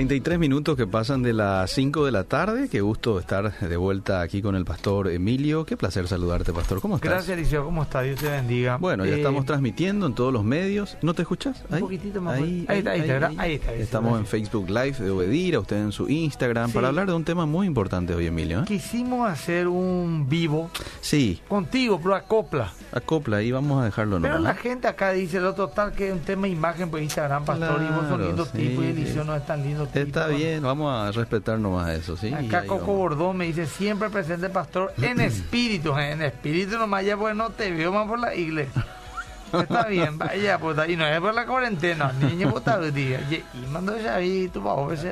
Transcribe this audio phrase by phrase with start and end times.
[0.00, 2.68] 33 minutos que pasan de las 5 de la tarde.
[2.68, 5.64] Qué gusto estar de vuelta aquí con el pastor Emilio.
[5.64, 6.82] Qué placer saludarte, pastor.
[6.82, 7.10] ¿Cómo estás?
[7.12, 7.64] Gracias, Eliseo.
[7.64, 8.04] ¿Cómo estás?
[8.04, 8.76] Dios te bendiga.
[8.76, 10.98] Bueno, ya Eh, estamos transmitiendo en todos los medios.
[11.00, 11.64] ¿No te escuchas?
[11.70, 12.34] Un poquitito más.
[12.38, 13.14] Ahí está, ahí está.
[13.28, 13.72] Ahí está, ahí está.
[13.72, 16.74] Estamos en Facebook Live de Obedira, usted en su Instagram, Sí.
[16.74, 18.60] para hablar de un tema muy importante hoy, Emilio.
[18.60, 18.64] ¿eh?
[18.66, 22.70] Quisimos hacer un vivo Sí, contigo, pero acopla.
[22.92, 24.58] acopla ahí, vamos a dejarlo Pero la nomás.
[24.58, 27.86] gente acá dice lo total que es un tema de imagen por Instagram, pastor, y
[27.86, 28.90] vos sos Claro, lindo sí, tipo, y sí.
[28.90, 29.85] Eliseo no es tan lindo.
[29.94, 32.28] Está bien, vamos a respetar nomás eso, ¿sí?
[32.28, 32.92] Y Acá Coco.
[32.92, 37.70] Bordón me dice siempre presente pastor en espíritu, en espíritu nomás ya pues no te
[37.70, 38.84] veo más por la iglesia.
[39.52, 43.20] Está bien, vaya puta, y no es por la cuarentena, niño puta día.
[43.30, 45.06] Y mando ya ahí tu pavo, pues.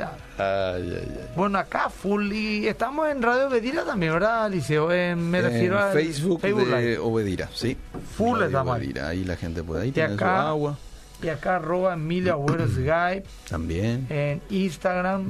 [1.37, 4.93] Bueno, acá full y estamos en Radio Bedira también, ¿verdad, Liceo?
[4.93, 6.99] En, me refiero a Facebook, Facebook de.
[6.99, 7.77] Obedira, sí.
[8.17, 8.77] Full estamos.
[8.77, 10.77] Obedira, ahí la gente puede, ahí Y tiene su acá- agua
[11.25, 14.07] Y acá arroba Emilia Agüero Skype también.
[14.11, 15.27] en Instagram.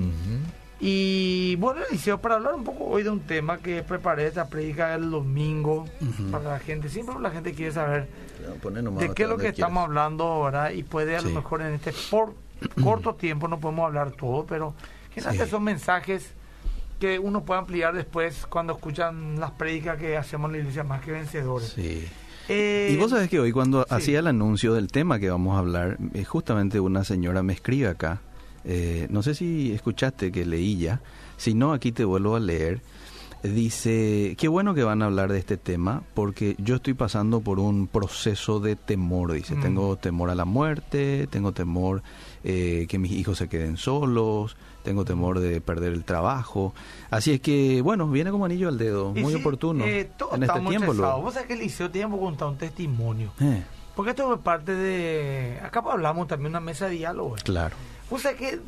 [0.81, 4.95] Y bueno, Eliseo, para hablar un poco hoy de un tema que preparé esta predica
[4.95, 5.87] el domingo
[6.31, 6.89] para la gente.
[6.89, 8.09] Siempre la gente quiere saber
[9.01, 10.71] de qué es lo que estamos hablando, ¿verdad?
[10.73, 12.35] Y puede a lo mejor en este por,
[12.83, 14.75] corto tiempo no podemos hablar todo, pero
[15.13, 15.51] generalmente Sí.
[15.53, 16.33] son mensajes
[16.99, 21.03] que uno puede ampliar después cuando escuchan las prédicas que hacemos en la iglesia más
[21.03, 21.69] que vencedores.
[21.69, 22.07] Sí.
[22.49, 23.87] Eh, Y vos sabés que hoy cuando sí.
[23.95, 27.89] hacía el anuncio del tema que vamos a hablar, eh, justamente una señora me escribe
[27.89, 28.21] acá,
[28.65, 31.01] eh, no sé si escuchaste que leí ya,
[31.37, 32.81] si no aquí te vuelvo a leer,
[33.43, 37.59] dice, qué bueno que van a hablar de este tema porque yo estoy pasando por
[37.61, 39.61] un proceso de temor, dice, Mm.
[39.63, 42.03] tengo temor a la muerte, tengo temor
[42.45, 46.75] eh, que mis hijos se queden solos, tengo temor de perder el trabajo,
[47.11, 50.43] así es que bueno, viene como anillo al dedo, y muy oportuno eh, todos en
[50.43, 50.93] este tiempo.
[50.93, 51.23] luego.
[51.23, 53.33] Vos sabés que Eliseo tiene que contar un testimonio.
[53.41, 53.63] Eh,
[53.97, 55.59] Porque esto es parte de...
[55.63, 57.37] Acá hablamos también de una mesa de diálogo.
[57.43, 57.75] claro.
[58.11, 58.61] O sea que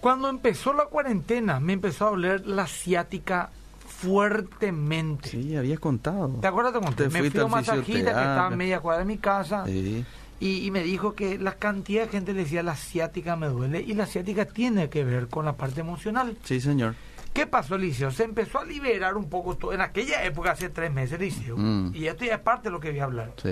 [0.00, 3.50] cuando empezó la cuarentena me empezó a doler la ciática
[3.86, 5.30] fuertemente.
[5.30, 6.28] Sí, habías contado.
[6.40, 6.72] ¿Te acuerdas?
[6.72, 7.08] Te conté?
[7.08, 10.04] Te Me fui a masajista que estaba a media cuadra de mi casa Sí,
[10.40, 13.80] y, y me dijo que la cantidad de gente le decía la ciática me duele
[13.80, 16.36] y la ciática tiene que ver con la parte emocional.
[16.44, 16.94] sí, señor.
[17.32, 18.10] ¿Qué pasó, Liceo?
[18.10, 19.74] Se empezó a liberar un poco todo.
[19.74, 21.92] En aquella época, hace tres meses, Liceo, Mm.
[21.94, 23.32] y esto ya es parte de lo que voy a hablar.
[23.42, 23.50] Sí.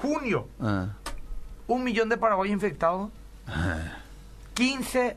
[0.00, 0.90] Junio, Ah.
[1.66, 3.10] un millón de paraguayos infectados,
[3.48, 3.98] Ah,
[4.54, 5.16] 15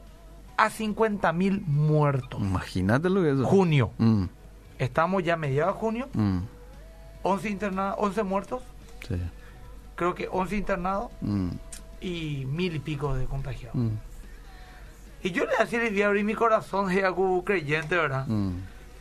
[0.58, 2.40] a 50 mil muertos.
[2.42, 3.46] Imagínate lo que es eso.
[3.46, 3.92] Junio.
[4.00, 4.24] Mm,
[4.80, 6.40] Estamos ya a mediados de junio, mm,
[7.22, 8.64] 11 internados, 11 muertos,
[9.08, 9.16] sí.
[9.96, 11.50] Creo que 11 internados Mm,
[12.02, 13.76] y mil y pico de contagiados.
[13.76, 13.90] mm,
[15.24, 18.26] Y yo le hacía el día abrir mi corazón de algo creyente, ¿verdad?
[18.28, 18.52] mm.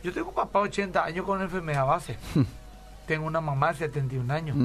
[0.03, 2.17] Yo tengo un papá de 80 años con enfermedad base.
[3.07, 4.55] tengo una mamá de 71 años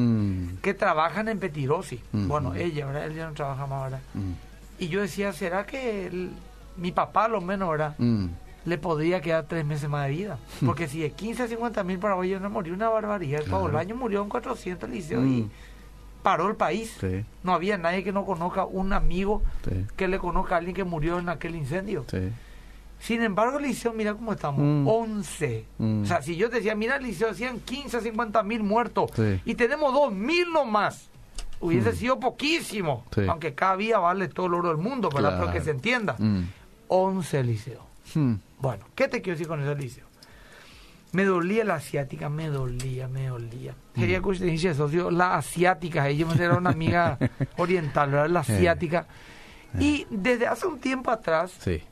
[0.63, 2.01] que trabajan en petirosis.
[2.13, 3.07] Bueno, ella, ¿verdad?
[3.07, 4.01] Él ya no trabaja más, ¿verdad?
[4.79, 6.31] Y yo decía, ¿será que el-
[6.77, 7.97] mi papá, a lo menos, ¿verdad?
[8.65, 10.39] le podría quedar tres meses más de vida.
[10.67, 13.41] Porque si de 15 a 50 mil paraguayos no murió una barbaridad.
[13.41, 13.63] El Claro.
[13.65, 15.29] Pablo año murió en 400 liceos Mm.
[15.29, 15.51] y
[16.23, 16.97] paró el país.
[17.01, 20.75] Sí, No había nadie que no conozca un amigo sí, que le conozca a alguien
[20.77, 22.05] que murió en aquel incendio.
[22.11, 22.31] sí.
[23.01, 24.61] Sin embargo, Liceo, mira cómo estamos.
[24.61, 24.89] Mm.
[24.89, 25.65] 11.
[25.79, 26.03] Mm.
[26.03, 29.13] O sea, si yo te decía, mira, Liceo, hacían 15 a 50 mil muertos
[29.45, 31.09] y tenemos 2 mil nomás.
[31.61, 31.95] Hubiese Mm.
[31.95, 33.05] sido poquísimo.
[33.29, 35.39] Aunque cada día vale todo el oro del mundo, ¿verdad?
[35.39, 36.17] Pero que se entienda.
[36.19, 36.43] Mm,
[36.89, 37.87] 11 Liceo.
[38.17, 38.35] mm.
[38.59, 40.07] Bueno, ¿qué te quiero decir con eso, Liceo?
[41.13, 43.73] Me dolía la asiática, me dolía, me dolía.
[43.95, 44.01] Mm.
[44.01, 47.19] Quería que usted dice socio, la asiática, ella era una amiga
[47.57, 48.29] oriental, ¿verdad?
[48.29, 49.07] La asiática.
[49.79, 51.83] Y desde hace un tiempo atrás Sí.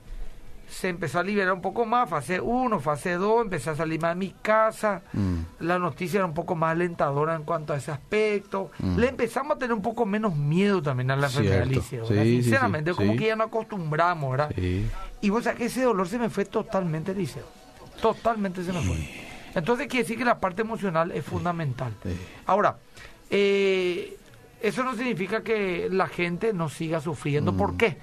[0.68, 4.10] se empezó a liberar un poco más, fase 1, fase 2, empecé a salir más
[4.14, 7.92] de mi casa, Mm, la noticia era un poco más alentadora en cuanto a ese
[7.92, 8.70] aspecto.
[8.78, 8.98] Mm.
[8.98, 12.00] Le empezamos a tener un poco menos miedo también a la enfermedad Sí,
[12.42, 14.50] Sinceramente, como que ya no acostumbramos, ¿verdad?
[15.20, 17.44] Y vos sabés que ese dolor se me fue totalmente, Liceo.
[18.00, 18.96] Totalmente se me fue.
[19.54, 21.92] Entonces quiere decir que la parte emocional es fundamental.
[22.44, 22.76] Ahora,
[23.30, 24.16] eh,
[24.60, 27.52] eso no significa que la gente no siga sufriendo.
[27.52, 27.56] Mm.
[27.56, 27.98] ¿Por qué?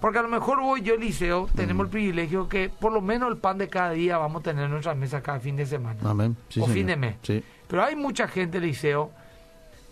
[0.00, 3.30] Porque a lo mejor vos y yo, Liceo, tenemos el privilegio que por lo menos
[3.30, 6.00] el pan de cada día vamos a tener en nuestra mesa cada fin de semana.
[6.04, 6.36] Amén.
[6.48, 6.74] Sí, O señor.
[6.76, 7.14] fin de mes.
[7.22, 7.44] Sí.
[7.68, 9.10] Pero hay mucha gente, Liceo,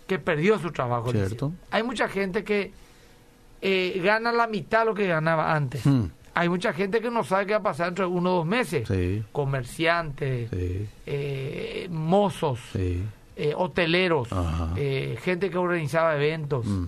[0.07, 1.13] que perdió su trabajo.
[1.13, 1.27] Liceo.
[1.29, 1.53] Cierto.
[1.71, 2.73] Hay mucha gente que
[3.61, 5.85] eh, gana la mitad de lo que ganaba antes.
[5.85, 6.05] Mm,
[6.39, 8.47] Hay mucha gente que no sabe qué va a pasar dentro de uno o dos
[8.47, 8.87] meses.
[8.87, 9.25] Sí.
[9.33, 10.87] Comerciantes, Sí.
[11.07, 13.03] eh, mozos, Sí.
[13.37, 14.29] eh, hoteleros,
[14.77, 16.87] eh, gente que organizaba eventos, Mm,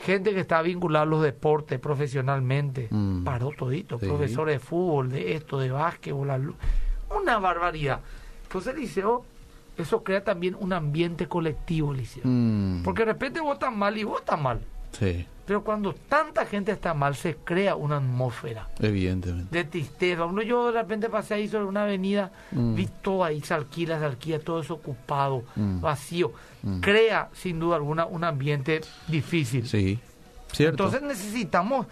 [0.00, 2.88] gente que estaba vinculada a los deportes profesionalmente.
[2.90, 3.24] Mm.
[3.24, 3.98] Paró todito.
[3.98, 6.28] Profesores de fútbol, de esto, de básquetbol.
[6.28, 6.38] la
[7.18, 8.00] Una barbaridad.
[8.42, 9.24] Entonces, Liceo,
[9.78, 12.24] eso crea también un ambiente colectivo, Liceo.
[12.26, 12.82] mm.
[12.84, 14.60] Porque de repente estás mal y estás mal.
[14.92, 15.24] Sí.
[15.46, 19.56] Pero cuando tanta gente está mal, se crea una atmósfera Evidentemente.
[19.56, 20.24] de tristeza.
[20.24, 22.74] Uno, yo de repente pasé ahí sobre una avenida, Mm.
[22.74, 25.80] vi todo ahí, se alquila, se alquila, todo desocupado, Mm.
[25.80, 26.32] vacío.
[26.62, 26.80] Mm.
[26.80, 29.66] Crea, sin duda alguna, un ambiente difícil.
[29.68, 30.00] Sí,
[30.52, 30.84] cierto.
[30.84, 31.86] Entonces necesitamos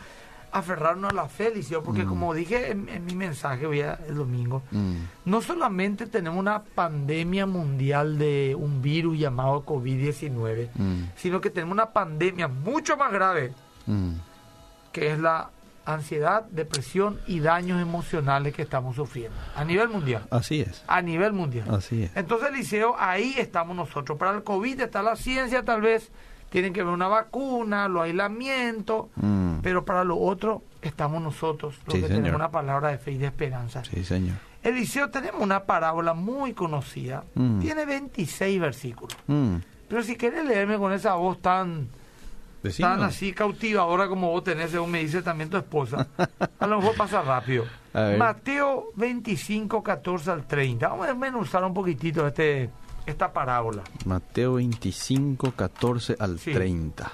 [0.54, 2.08] aferrarnos a la fe, Liceo, porque Mm.
[2.08, 4.94] como dije en, en mi mensaje hoy a- el domingo, Mm.
[5.26, 11.02] no solamente tenemos una pandemia mundial de un virus llamado COVID-19, Mm.
[11.16, 13.52] sino que tenemos una pandemia mucho más grave,
[14.92, 15.50] que es la
[15.86, 20.26] ansiedad, depresión y daños emocionales que estamos sufriendo a nivel mundial.
[20.30, 20.82] Así es.
[20.86, 21.66] A nivel mundial.
[21.74, 22.16] Así es.
[22.16, 24.16] Entonces, Liceo, ahí estamos nosotros.
[24.18, 26.10] Para el COVID está la ciencia, tal vez
[26.54, 29.56] tienen que ver una vacuna, los aislamientos, Mm.
[29.60, 32.22] pero para lo otro estamos nosotros, los Sí, que señor.
[32.22, 33.82] tenemos una palabra de fe y de esperanza.
[33.84, 34.36] Sí, señor.
[34.62, 37.58] Eliseo, tenemos una parábola muy conocida, Mm.
[37.58, 39.16] tiene 26 versículos.
[39.26, 39.56] Mm.
[39.88, 41.88] Pero si querés leerme con esa voz tan,
[42.78, 46.06] tan así cautivadora como vos tenés, según me dice también tu esposa,
[46.60, 47.64] a lo mejor pasa rápido.
[48.16, 50.86] Mateo 25, 14 al 30.
[50.86, 52.70] Vamos a desmenuzar un poquitito este,
[53.06, 53.82] esta parábola.
[54.04, 56.52] Mateo 25, 14 al Sí.
[56.52, 57.12] 30.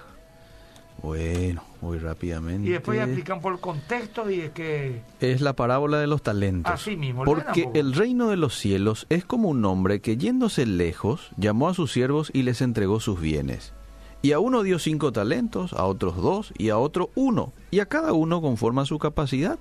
[1.03, 2.69] Bueno, muy rápidamente.
[2.69, 5.01] Y después explican por el contexto y es que...
[5.21, 6.71] Es la parábola de los talentos.
[6.73, 7.79] Así mismo, Porque poco.
[7.79, 11.91] el reino de los cielos es como un hombre que yéndose lejos llamó a sus
[11.93, 13.73] siervos y les entregó sus bienes.
[14.21, 17.87] Y a uno dio cinco talentos, a otros dos y a otro uno, y a
[17.87, 19.59] cada uno conforme a su capacidad.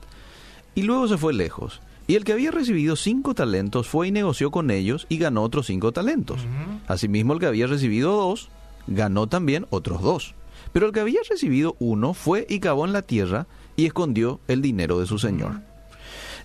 [0.75, 1.81] Y luego se fue lejos.
[2.09, 5.67] Y el que había recibido cinco talentos fue y negoció con ellos y ganó otros
[5.67, 6.41] cinco talentos.
[6.87, 8.49] Asimismo, el que había recibido dos,
[8.87, 10.33] ganó también otros dos.
[10.73, 13.45] Pero el que había recibido uno fue y cavó en la tierra
[13.75, 15.61] y escondió el dinero de su señor.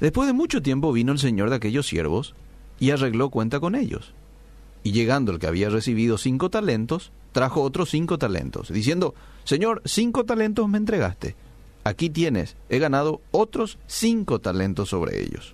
[0.01, 2.35] Después de mucho tiempo vino el señor de aquellos siervos
[2.79, 4.13] y arregló cuenta con ellos.
[4.83, 9.15] Y llegando el que había recibido cinco talentos, trajo otros cinco talentos, diciendo,
[9.45, 11.37] Señor, cinco talentos me entregaste.
[11.85, 15.54] Aquí tienes, he ganado otros cinco talentos sobre ellos.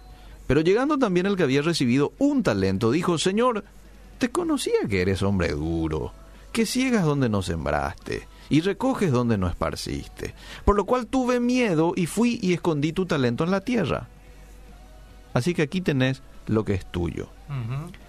[0.47, 3.63] Pero llegando también el que había recibido un talento, dijo, Señor,
[4.17, 6.13] te conocía que eres hombre duro,
[6.51, 10.35] que ciegas donde no sembraste y recoges donde no esparciste.
[10.65, 14.09] Por lo cual tuve miedo y fui y escondí tu talento en la tierra.
[15.33, 17.29] Así que aquí tenés lo que es tuyo.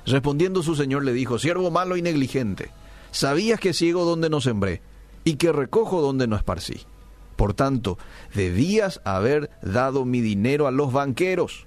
[0.05, 2.71] Respondiendo su señor le dijo, siervo malo y negligente,
[3.11, 4.83] sabías que ciego donde no sembré
[5.25, 6.83] y que recojo donde no esparcí.
[7.37, 7.99] Por tanto,
[8.35, 11.67] debías haber dado mi dinero a los banqueros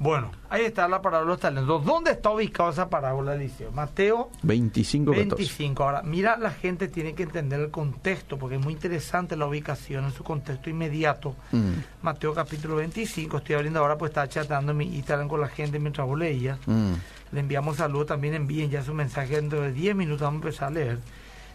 [0.00, 1.84] Bueno, ahí está la parábola de los talentos.
[1.84, 3.72] ¿Dónde está ubicada esa parábola, Eliseo?
[3.72, 5.34] Mateo 25, 14.
[5.34, 5.82] 25.
[5.82, 10.04] Ahora, mira, la gente tiene que entender el contexto, porque es muy interesante la ubicación
[10.04, 11.34] en su contexto inmediato.
[11.50, 15.80] Mm, Mateo capítulo 25, estoy abriendo ahora, pues estaba chatando mi Instagram con la gente
[15.80, 16.58] mientras vos leías.
[16.66, 16.92] mm,
[17.32, 20.68] Le enviamos saludos, también envíen ya su mensaje dentro de 10 minutos, vamos a empezar
[20.68, 20.98] a leer.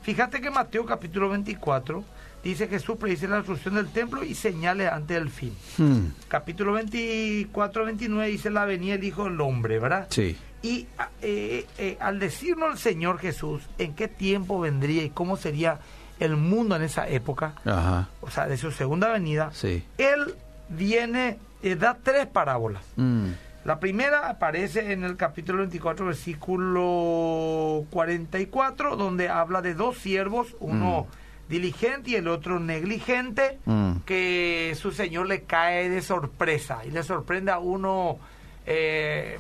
[0.02, 2.04] Fíjate que Mateo capítulo 24
[2.44, 5.56] dice Jesús predice la destrucción del templo y señales antes del fin.
[5.78, 6.00] mm.
[6.28, 10.08] Capítulo 24, 29 dice la venida del Hijo del Hombre, ¿verdad?
[10.10, 10.38] Sí.
[10.62, 15.36] Y a- eh, eh, al decirnos el Señor Jesús en qué tiempo vendría y cómo
[15.38, 15.80] sería
[16.20, 18.08] el mundo en esa época, Ajá.
[18.22, 19.84] o sea, de su segunda venida, Sí.
[19.98, 20.36] Él
[20.70, 22.84] viene, eh, da tres parábolas.
[22.96, 23.28] Mm,
[23.66, 31.08] La primera aparece en el capítulo 24, versículo 44, donde habla de dos siervos, uno
[31.50, 37.04] diligente y el otro negligente, mm, que su señor le cae de sorpresa y le
[37.04, 38.18] sorprende a uno
[38.66, 39.38] eh,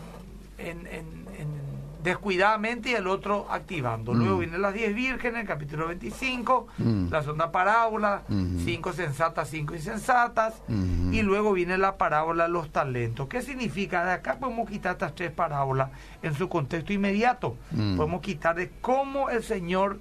[0.57, 1.63] en- en- en-
[2.03, 4.13] descuidadamente y el otro activando.
[4.13, 4.17] Mm.
[4.17, 7.07] Luego vienen las diez vírgenes, el capítulo 25, Mm.
[7.09, 8.59] la segunda parábola, Ujú.
[8.65, 11.13] cinco sensatas, cinco insensatas, Ujú.
[11.13, 13.29] y luego viene la parábola de los talentos.
[13.29, 14.03] ¿Qué significa?
[14.03, 15.91] De acá podemos quitar estas tres parábolas
[16.21, 17.55] en su contexto inmediato.
[17.95, 19.99] Podemos quitar de cómo el Señor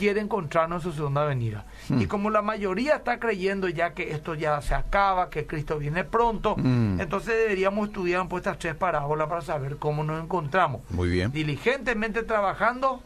[0.00, 1.66] quiere encontrarnos en su segunda venida.
[1.90, 2.00] Hmm.
[2.00, 6.04] Y como la mayoría está creyendo ya que esto ya se acaba, que Cristo viene
[6.04, 7.00] pronto, Mm.
[7.02, 10.80] entonces deberíamos estudiar pues, estas tres parábolas para saber cómo nos encontramos.
[10.88, 11.32] Muy bien.
[11.32, 13.02] Diligentemente trabajando,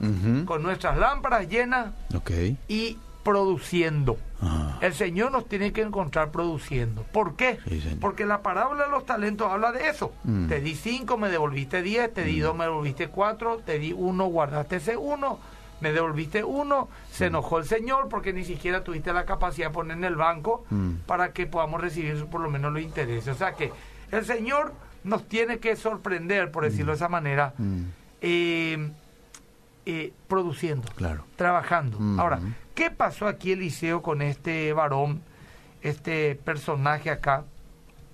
[0.47, 1.89] con nuestras lámparas llenas
[2.69, 4.17] y produciendo.
[4.41, 7.03] Ah, El Señor nos tiene que encontrar produciendo.
[7.13, 7.59] ¿Por qué?
[7.67, 7.97] Sí.
[8.01, 10.13] Porque la parábola de los talentos habla de eso.
[10.25, 10.49] Mm.
[10.49, 14.27] Te di cinco, me devolviste diez, te di dos, me devolviste cuatro, te di uno,
[14.27, 15.39] guardaste ese uno,
[15.81, 19.97] me devolviste uno, se enojó el Señor porque ni siquiera tuviste la capacidad de poner
[19.97, 20.93] en el banco Mm.
[21.07, 23.29] para que podamos recibir por lo menos los intereses.
[23.29, 23.73] O sea que
[24.11, 27.83] el Señor nos tiene que sorprender, por decirlo de esa manera, mm,
[28.23, 28.91] eh,
[29.87, 31.25] eh, produciendo claro.
[31.37, 31.99] trabajando.
[32.21, 32.41] Ahora,
[32.75, 35.21] ¿qué pasó aquí Eliseo con este varón,
[35.83, 37.45] este personaje acá,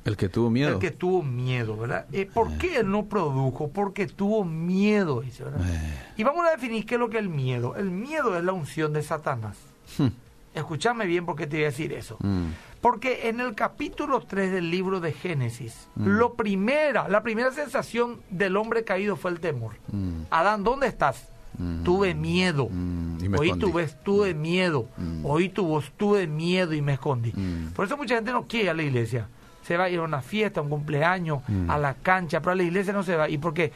[0.04, 0.70] El que tuvo miedo.
[0.72, 2.06] el que tuvo miedo, ¿verdad?
[2.12, 3.68] Eh, ¿Por qué él no produjo?
[3.68, 5.60] Porque tuvo miedo, dice, ¿verdad?
[5.68, 7.76] Eh, Y vamos a definir qué es lo que es el miedo.
[7.76, 9.58] El miedo es la unción de Satanás.
[9.98, 10.06] hmm,
[10.54, 12.16] Escúchame bien porque te voy a decir eso.
[12.20, 12.46] mm,
[12.80, 16.06] Porque en el capítulo 3 del libro de Génesis, Mm.
[16.08, 19.74] lo primera, la primera sensación del hombre caído fue el temor.
[19.92, 21.28] mm, Adán, ¿dónde estás?
[21.58, 22.68] mm, Tuve miedo.
[22.70, 24.88] mm, me Oí tu voz, tuve miedo.
[25.24, 27.32] Oí tu voz, tuve miedo y me escondí.
[27.76, 29.28] Por eso mucha gente no quiere a la iglesia.
[29.62, 31.70] Se va a ir a una fiesta, a un cumpleaños, Mm.
[31.70, 33.28] a la cancha, pero a la iglesia no se va.
[33.28, 33.72] ¿Y porque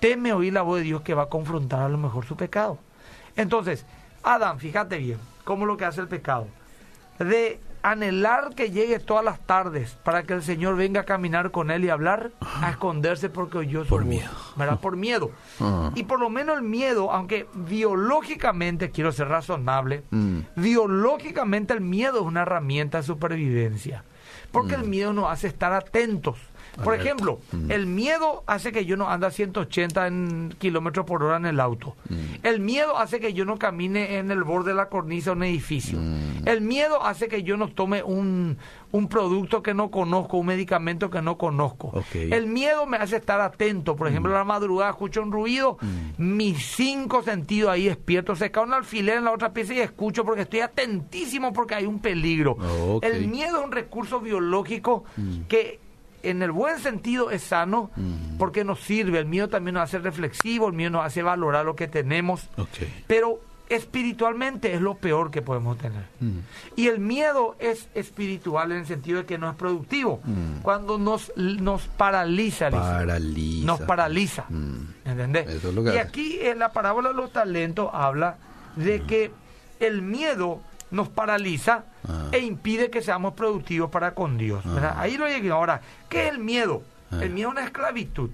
[0.00, 2.76] Teme oír la voz de Dios que va a confrontar a lo mejor su pecado.
[3.36, 3.86] Entonces,
[4.24, 6.48] Adán, fíjate bien, cómo lo que hace el pecado.
[7.20, 11.70] De anhelar que llegue todas las tardes para que el Señor venga a caminar con
[11.70, 14.30] él y hablar, a esconderse porque oyó su Por voz, miedo.
[14.56, 14.80] ¿verdad?
[14.80, 15.30] Por miedo.
[15.60, 15.92] Ah.
[15.94, 20.40] Y por lo menos el miedo, aunque biológicamente, quiero ser razonable, Mm.
[20.56, 24.02] biológicamente el miedo es una herramienta de supervivencia.
[24.52, 26.36] Porque el miedo nos hace estar atentos.
[26.82, 27.70] Por ejemplo, Mm.
[27.70, 31.60] el miedo hace que yo no ande a 180 en kilómetros por hora en el
[31.60, 31.96] auto.
[32.08, 32.14] Mm.
[32.44, 35.42] El miedo hace que yo no camine en el borde de la cornisa de un
[35.42, 35.98] edificio.
[35.98, 36.48] Mm.
[36.48, 38.56] El miedo hace que yo no tome un,
[38.92, 41.92] un producto que no conozco, un medicamento que no conozco.
[42.14, 43.96] El miedo me hace estar atento.
[43.96, 46.36] Por ejemplo, a la madrugada escucho un ruido, Mm.
[46.36, 48.38] mis cinco sentidos ahí despiertos.
[48.38, 51.86] Se cae un alfiler en la otra pieza y escucho porque estoy atentísimo porque hay
[51.86, 52.52] un peligro.
[52.96, 53.04] Ok.
[53.04, 55.40] El miedo es un recurso biológico Mm.
[55.48, 55.80] que
[56.22, 58.36] en el buen sentido es sano Mm.
[58.38, 59.18] porque nos sirve.
[59.18, 62.48] El miedo también nos hace reflexivo, el miedo nos hace valorar lo que tenemos.
[63.06, 63.40] Pero
[63.74, 66.04] espiritualmente es lo peor que podemos tener.
[66.20, 66.38] Mm.
[66.76, 70.20] Y el miedo es espiritual en el sentido de que no es productivo.
[70.24, 70.60] Mm.
[70.62, 72.70] Cuando nos, nos paraliza.
[72.70, 74.44] Nos paraliza.
[74.48, 74.94] Mm.
[75.04, 75.48] ¿Entendés?
[75.48, 76.00] Eso es lo que y hace.
[76.00, 78.36] aquí en la parábola de los talentos habla
[78.76, 79.30] de que
[79.80, 80.60] el miedo
[80.90, 82.28] nos paraliza Ah.
[82.32, 84.64] e impide que seamos productivos para con Dios.
[84.66, 84.96] Ah.
[84.98, 85.50] Ahí lo llegué.
[85.52, 86.82] Ahora, ¿qué es el miedo?
[87.12, 87.18] Ah.
[87.22, 88.30] El miedo es una esclavitud.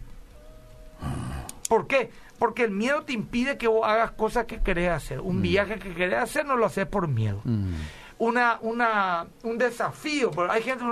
[1.69, 2.11] ¿Por qué?
[2.39, 5.21] Porque el miedo te impide que vos hagas cosas que querés hacer.
[5.21, 7.41] Un viaje que querés hacer no lo haces por miedo.
[7.45, 7.73] Mm.
[8.21, 10.33] Una, una, un desafío.
[10.33, 10.83] pero Hay gente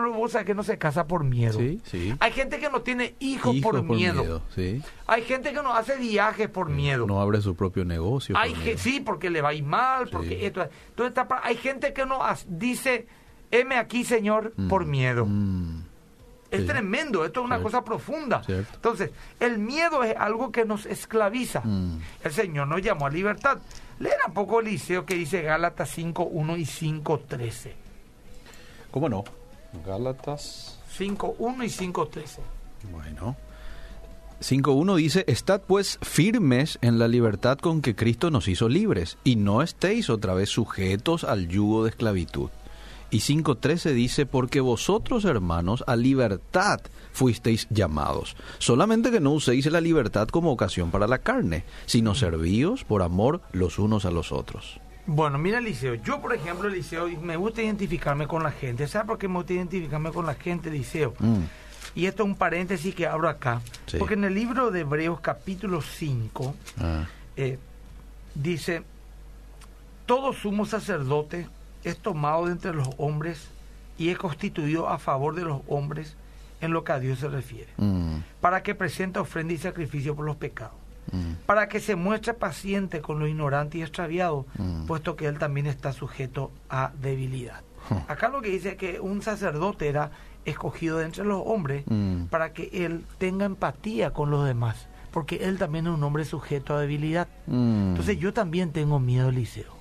[0.45, 1.59] que no se casa por miedo.
[1.59, 2.15] Sí, sí.
[2.21, 4.43] Hay gente que no tiene hijos, Hijo por, miedo.
[4.55, 4.81] sí.
[5.09, 7.05] Hay gente que no hace viajes por miedo.
[7.07, 8.37] No abre su propio negocio.
[8.39, 8.79] Hay por ge- miedo.
[8.79, 10.69] sí, porque le va a ir mal, porque esto.
[10.91, 13.09] Entonces, hay gente que no dice,
[13.51, 14.91] heme aquí, Señor, por Mm.
[14.91, 15.27] miedo.
[16.51, 16.67] Es Sí.
[16.67, 17.65] tremendo, esto es una Cierto.
[17.73, 18.43] cosa profunda.
[18.45, 18.71] Cierto.
[18.75, 19.11] Entonces,
[19.41, 21.61] el miedo es algo que nos esclaviza.
[21.65, 22.01] Mm.
[22.25, 23.59] El Señor nos llamó a libertad.
[23.99, 27.73] Leer un poco Eliseo que dice Gálatas 5.1 y 5.13.
[28.91, 29.25] ¿Cómo no?
[29.87, 30.79] Gálatas.
[30.97, 32.39] 5.1 y 5.13.
[32.93, 33.37] Bueno.
[34.41, 39.37] 5.1 dice, Estad pues firmes en la libertad con que Cristo nos hizo libres, y
[39.37, 42.51] no estéis otra vez sujetos al yugo de esclavitud.
[43.11, 46.81] Y 5.13 dice, porque vosotros, hermanos, a libertad
[47.13, 52.85] fuisteis llamados, solamente que no uséis la libertad como ocasión para la carne, sino servíos
[52.85, 54.81] por amor los unos a los otros.
[55.07, 58.89] Bueno, mira, Eliseo, yo por ejemplo, Eliseo, me gusta identificarme con la gente.
[58.89, 61.15] ¿Sabes por qué me gusta identificarme con la gente, Eliseo?
[61.21, 61.43] Mm,
[61.95, 63.63] Y esto es un paréntesis que abro acá.
[63.87, 63.99] Sí.
[63.99, 67.57] Porque en el libro de Hebreos capítulo 5 ah, eh,
[68.35, 68.83] dice,
[70.07, 71.47] todo sumo sacerdote
[71.89, 73.49] es tomado de entre los hombres
[73.99, 76.17] y es constituido a favor de los hombres
[76.61, 80.25] en lo que a Dios se refiere, mm, para que presente ofrenda y sacrificio por
[80.25, 80.75] los pecados,
[81.13, 84.87] mm, para que se muestre paciente con los ignorantes y extraviados, Mm.
[84.87, 87.63] puesto que él también está sujeto a debilidad.
[87.91, 87.99] Huh.
[88.09, 90.11] Acá lo que dice es que un sacerdote era
[90.45, 91.85] escogido de entre los hombres
[92.31, 96.75] para que él tenga empatía con los demás, porque él también es un hombre sujeto
[96.75, 97.29] a debilidad.
[97.47, 99.76] Entonces yo también tengo miedo, Eliseo.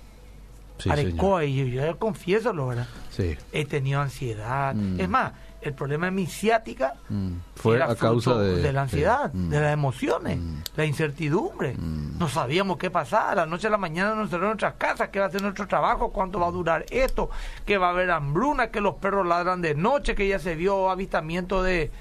[0.78, 1.16] Sí, ahí,
[1.56, 2.88] yo, yo confieso, lo verdad.
[3.12, 3.38] Sí.
[3.52, 4.76] He tenido ansiedad.
[4.76, 5.00] Mm.
[5.00, 7.34] Es más, el problema de mi ciática Mm.
[7.56, 8.72] Fue a causa de...
[8.72, 9.38] la ansiedad, sí.
[9.38, 9.50] Mm.
[9.50, 10.40] de las emociones,
[10.76, 11.76] la incertidumbre.
[11.78, 13.36] No sabíamos qué pasaba.
[13.36, 16.12] La noche a la mañana nos cerraron nuestras casas, qué va a ser nuestro trabajo,
[16.12, 17.30] cuánto va a durar esto,
[17.66, 20.90] que va a haber hambruna, que los perros ladran de noche, que ya se vio
[20.90, 21.92] avistamiento de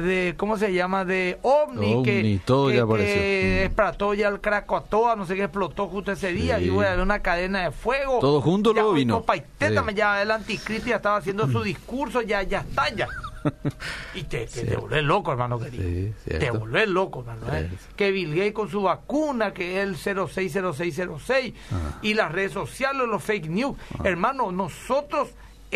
[0.00, 3.14] de cómo se llama de ovni, Ovni, que todo que, ya apareció.
[3.14, 6.64] que explotó ya el Krakatoa, no sé qué explotó justo ese día Sí.
[6.66, 9.20] y bueno, una cadena de fuego Todo junto Ya luego vino.
[9.20, 9.94] copa y teta, Sí.
[9.94, 13.08] ya el anticristo ya estaba haciendo su discurso ya ya está ya
[14.14, 16.12] y te, te, volvés loco, hermano querido.
[16.24, 17.46] Sí, te volvés loco, hermano.
[17.56, 17.70] ¿eh?
[17.94, 21.98] Que Bill Gates con su vacuna, que es el 060606, Ah.
[22.02, 23.76] y las redes sociales, los fake news.
[24.02, 25.28] Hermano, nosotros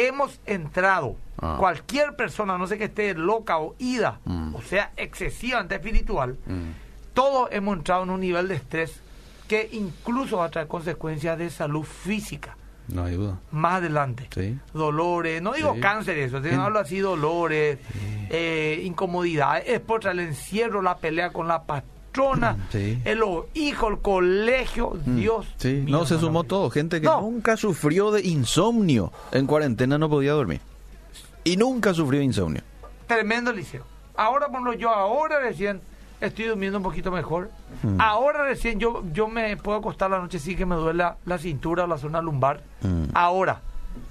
[0.07, 1.57] hemos entrado, Ah.
[1.59, 4.55] cualquier persona, no sé que esté loca o ida, Mm.
[4.55, 6.71] o sea, excesivamente espiritual, Mm.
[7.15, 9.01] todos hemos entrado en un nivel de estrés
[9.49, 12.57] que incluso va a traer consecuencias de salud física
[12.89, 13.39] No hay duda.
[13.53, 14.29] más adelante.
[14.35, 14.59] Sí.
[14.75, 15.81] Dolores, no digo Sí.
[15.81, 17.79] cáncer eso, sino hablo así, dolores,
[18.31, 21.63] eh, incomodidades, es por el encierro, la pelea con la
[22.11, 23.01] patrona, Sí.
[23.05, 25.17] eh, los hijos, el colegio, Mm.
[25.17, 25.47] Dios.
[25.57, 26.71] Sí, mío, no, se hermano sumó todo.
[26.71, 27.21] Gente que No.
[27.21, 29.13] nunca sufrió de insomnio.
[29.33, 30.61] En cuarentena no podía dormir.
[31.45, 32.63] Y nunca sufrió de insomnio.
[33.07, 33.85] Tremendo liceo.
[34.17, 35.81] Ahora, por ejemplo, yo ahora recién
[36.21, 37.51] estoy durmiendo un poquito mejor.
[37.83, 38.01] Mm.
[38.01, 41.39] Ahora recién yo, yo me puedo acostar la noche sí que me duele la, la
[41.39, 42.63] cintura o la zona lumbar.
[42.83, 43.05] Mm.
[43.15, 43.61] Ahora.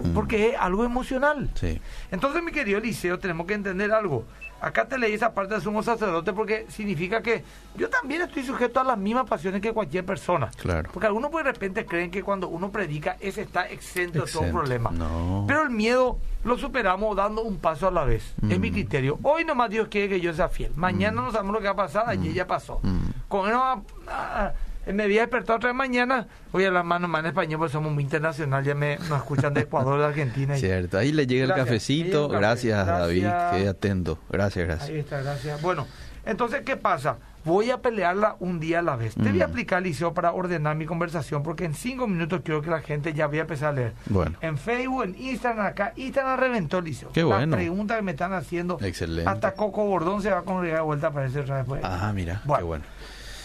[0.03, 0.13] Mm.
[0.13, 1.50] Porque es algo emocional.
[1.56, 1.79] Sí.
[2.12, 4.25] Entonces, mi querido Eliseo, tenemos que entender algo.
[4.62, 7.44] Acá te leí esa parte de sumo sacerdote porque significa que
[7.75, 10.51] yo también estoy sujeto a las mismas pasiones que cualquier persona.
[10.58, 10.89] Claro.
[10.94, 14.50] Porque algunos pues, de repente creen que cuando uno predica, ese está exento, de todo
[14.51, 14.92] problema.
[14.92, 15.46] No.
[15.48, 18.34] Pero el miedo lo superamos dando un paso a la vez.
[18.50, 18.74] Es mi Mm.
[18.74, 19.20] criterio.
[19.24, 20.72] Hoy nomás Dios quiere que yo sea fiel.
[20.75, 22.80] Mañana no sabemos lo que va a pasar, ayer ya pasó.
[22.84, 23.00] Mm.
[23.28, 24.51] Con eso, ah, ah,
[24.88, 26.27] me había despertado otra mañana.
[26.51, 28.63] Voy a las manos más en español porque somos muy internacional.
[28.63, 30.57] Ya me nos escuchan de Ecuador, de Argentina.
[30.57, 30.98] y- Cierto.
[30.98, 32.01] Ahí le llega el cafecito.
[32.01, 32.38] Ahí llega el café.
[32.39, 33.27] Gracias, David.
[33.51, 34.19] Qué atento.
[34.29, 34.89] Gracias, gracias.
[34.89, 35.62] Ahí está, gracias.
[35.62, 35.86] Bueno,
[36.25, 37.17] entonces, ¿qué pasa?
[37.45, 39.15] Voy a pelearla un día a la vez.
[39.15, 39.51] Te voy a Mm.
[39.51, 43.27] aplicar, Liceo, para ordenar mi conversación, porque en cinco minutos quiero que la gente ya
[43.27, 43.93] vaya a empezar a leer.
[44.07, 44.36] Bueno.
[44.41, 45.93] En Facebook, en Instagram, acá.
[45.95, 47.12] Instagram reventó, Liceo.
[47.13, 47.56] Qué La bueno.
[47.56, 48.77] pregunta que me están haciendo.
[48.82, 49.30] Excelente.
[49.30, 51.65] Hasta Coco Bordón se va a congregar de vuelta para ese otra vez.
[51.65, 51.82] pues.
[51.84, 52.41] Ah, mira.
[52.43, 52.60] Bueno.
[52.60, 52.84] Qué bueno.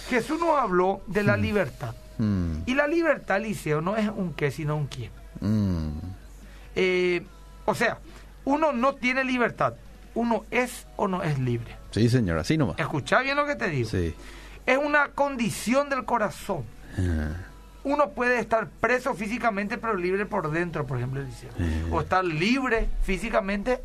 [0.08, 1.94] Jesús nos habló de la libertad.
[2.18, 2.62] Mm.
[2.66, 5.10] Y la libertad, Liceo, no es un qué, sino un quién.
[5.40, 5.98] Mm.
[6.76, 7.26] Eh,
[7.64, 7.98] o sea,
[8.44, 9.74] uno no tiene libertad.
[10.14, 11.76] Uno es o no es libre.
[11.90, 12.38] Sí, señor.
[12.38, 12.78] Así nomás.
[12.78, 13.88] Escucha bien lo que te digo.
[13.88, 14.14] Sí.
[14.66, 16.64] Es una condición del corazón.
[16.98, 17.32] Ah.
[17.82, 21.48] Uno puede estar preso físicamente, pero libre por dentro, por ejemplo, dice.
[21.58, 21.88] Eh.
[21.90, 23.82] O estar libre físicamente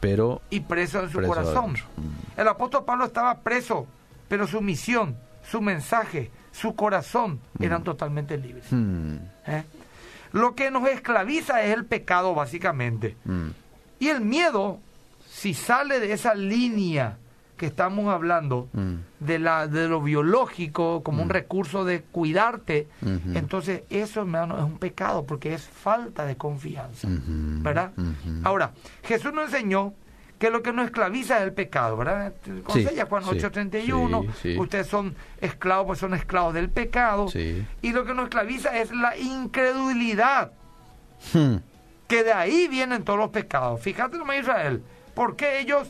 [0.00, 0.40] Pero.
[0.48, 1.72] y preso en su Preso corazón.
[1.72, 2.40] Mm.
[2.40, 3.86] El apóstol Pablo estaba preso,
[4.28, 5.16] pero su misión,
[5.50, 8.66] su mensaje, su corazón eran totalmente libres.
[8.70, 9.16] Mm.
[9.46, 9.64] ¿eh?
[10.32, 13.16] Lo que nos esclaviza es el pecado, básicamente.
[13.24, 13.48] Mm.
[14.00, 14.78] Y el miedo,
[15.28, 17.18] si sale de esa línea
[17.56, 18.94] que estamos hablando, Mm.
[19.20, 21.32] de, la, de lo biológico como un Mm.
[21.32, 22.88] recurso de cuidarte,
[23.32, 27.06] entonces eso, hermano, es un pecado porque es falta de confianza.
[27.10, 27.92] ¿Verdad?
[28.42, 28.72] Ahora,
[29.04, 29.94] Jesús nos enseñó
[30.44, 32.34] que lo que nos esclaviza es el pecado, ¿verdad?
[32.66, 34.58] Juan sí, 8:31, sí, sí.
[34.58, 37.28] ustedes son esclavos, pues son esclavos del pecado.
[37.80, 40.52] Y lo que nos esclaviza es la incredulidad,
[41.32, 41.56] Hmm.
[42.08, 43.80] que de ahí vienen todos los pecados.
[43.80, 44.82] Fíjate nomás Israel,
[45.14, 45.88] ¿por qué ellos,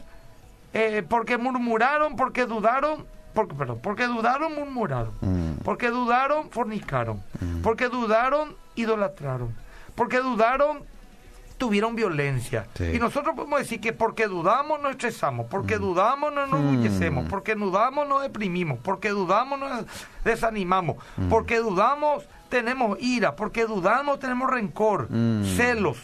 [0.72, 5.62] eh, porque murmuraron, porque dudaron, porque, perdón, porque dudaron, murmuraron, Mm.
[5.64, 7.62] porque dudaron, fornicaron, Mm.
[7.62, 9.52] porque dudaron, idolatraron,
[9.96, 10.84] porque dudaron,
[11.58, 12.66] tuvieron violencia.
[12.74, 12.84] Sí.
[12.94, 16.54] Y nosotros podemos decir que porque dudamos nos estresamos, porque dudamos nos Mm.
[16.54, 19.84] enorgullecemos, porque dudamos nos deprimimos, porque dudamos nos
[20.24, 21.28] desanimamos, Mm.
[21.28, 25.44] porque dudamos tenemos ira, porque dudamos tenemos rencor, Mm.
[25.56, 25.98] celos.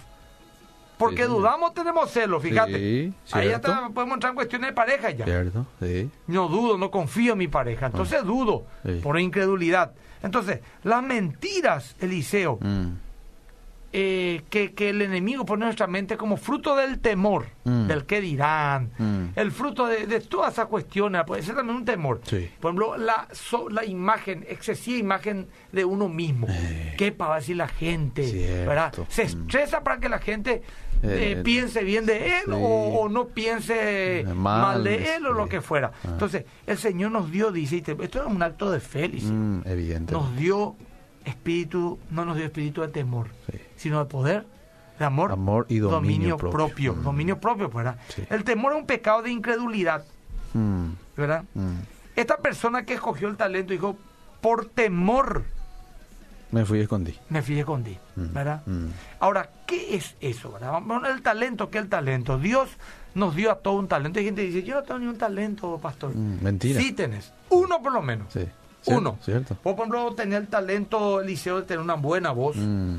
[0.99, 2.79] Porque Sí, dudamos tenemos celos, fíjate.
[2.79, 5.25] Sí, Ahí está, podemos entrar en cuestiones de pareja ya.
[5.25, 5.65] Cierto.
[6.27, 7.87] No dudo, no confío en mi pareja.
[7.87, 8.89] Entonces dudo Ah.
[8.89, 9.01] Sí.
[9.03, 9.93] por incredulidad.
[10.23, 12.89] Entonces, las mentiras, Eliseo, Mm.
[13.93, 17.87] Eh, que, que el enemigo pone en nuestra mente como fruto del temor, Mm.
[17.89, 19.25] del que dirán, Mm.
[19.37, 22.21] el fruto de, de todas esas cuestiones, puede ser también un temor.
[22.25, 22.51] Sí.
[22.61, 26.47] Por ejemplo, la, so- la imagen, excesiva imagen de uno mismo.
[26.49, 26.95] Eh.
[26.97, 28.27] ¿Qué va a decir la gente?
[28.27, 28.69] Cierto.
[28.69, 28.95] ¿verdad?
[29.09, 29.27] Se Mm.
[29.27, 30.63] estresa para que la gente
[31.03, 32.51] eh, Eh, piense bien de él sí.
[32.53, 35.93] o, o no piense mal, mal, de él o lo que fuera.
[36.05, 36.09] Ah.
[36.13, 39.09] Entonces, el Señor nos dio, dice, esto es un acto de fe,
[40.11, 40.77] nos dio
[41.31, 43.59] espíritu, no nos dio espíritu de temor, Sí.
[43.77, 44.47] sino de poder,
[44.99, 46.59] de amor, Amor y dominio propio.
[46.59, 46.95] propio.
[46.97, 47.03] Mm.
[47.05, 48.01] Dominio propio, pues, ¿verdad?
[48.09, 48.23] Sí.
[48.29, 50.05] El temor es un pecado de incredulidad,
[50.53, 51.45] Mm, ¿verdad?
[51.55, 51.75] mm.
[52.17, 53.97] Esta persona que escogió el talento dijo,
[54.41, 55.45] por temor
[56.51, 57.17] Me fui y escondí.
[57.31, 58.63] me fui y escondí, Mm, ¿verdad?
[58.67, 58.87] mm.
[59.21, 60.53] Ahora, ¿qué es eso?
[60.53, 60.81] ¿verdad?
[60.85, 62.39] Bueno, el talento, ¿qué es el talento?
[62.39, 62.69] Dios
[63.15, 64.19] nos dio a todo un talento.
[64.19, 66.15] Hay gente que dice, yo no tengo ni un talento, pastor.
[66.15, 66.81] Mm, mentira.
[66.81, 68.33] Sí tenés, uno por lo menos.
[68.33, 68.47] Sí.
[68.87, 69.19] Uno.
[69.23, 69.57] Cierto.
[69.65, 72.97] Vos, por ejemplo, tener el talento, Eliseo, de tener una buena voz, Mm,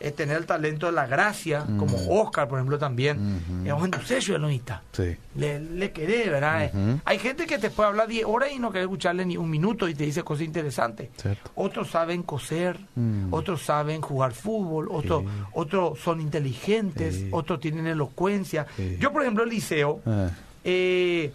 [0.00, 1.78] es tener el talento de la gracia, Mm.
[1.78, 3.18] como Oscar, por ejemplo, también.
[3.64, 3.66] Ujú.
[3.66, 4.82] Es un sello elonista.
[4.90, 5.16] sí.
[5.36, 6.70] Le, le querés, ¿verdad?
[6.74, 7.00] Ujú.
[7.04, 9.88] Hay gente que te puede hablar 10 horas y no querés escucharle ni un minuto
[9.88, 11.08] y te dice cosas interesantes.
[11.16, 11.50] Cierto.
[11.54, 13.32] Otros saben coser, Mm.
[13.32, 15.28] otros saben jugar fútbol, otros, Sí.
[15.52, 17.28] otros son inteligentes, Sí.
[17.30, 18.66] otros tienen elocuencia.
[18.98, 20.28] Yo, por ejemplo, Liceo, Ah,
[20.64, 21.32] eh,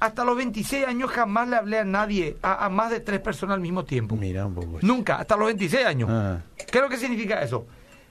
[0.00, 3.54] hasta los 26 años jamás le hablé a nadie, a, a más de tres personas
[3.54, 4.16] al mismo tiempo.
[4.16, 4.78] mira un poco.
[4.82, 6.08] Nunca, hasta los 26 años.
[6.12, 7.66] Ah, ¿Qué es lo que significa eso?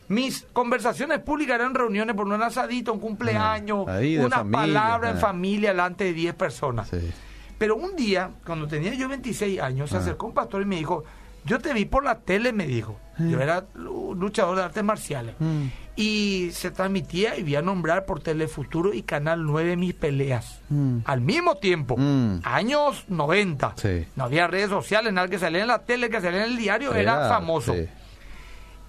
[0.10, 5.10] Mis conversaciones públicas eran reuniones por un asadito, un cumpleaños, Ah, ahí una familia, palabra
[5.12, 5.20] en ah.
[5.20, 6.88] familia delante de 10 personas.
[6.90, 7.12] sí.
[7.58, 10.00] Pero un día, cuando tenía yo 26 años, se Ah.
[10.00, 11.04] acercó un pastor y me dijo,
[11.44, 13.00] yo te vi por la tele, me dijo.
[13.18, 15.34] Yo era lu- luchador de artes marciales.
[15.40, 15.66] Mm.
[16.00, 20.60] Y se transmitía y vi a nombrar por Telefuturo y Canal 9 mis peleas.
[20.70, 21.00] Mm.
[21.06, 22.42] Al mismo tiempo, Mm.
[22.44, 23.74] años 90.
[23.78, 24.06] Sí.
[24.16, 26.94] No había redes sociales, nada que salía en la tele, que salía en el diario,
[26.94, 27.74] era, famoso.
[27.74, 27.88] sí.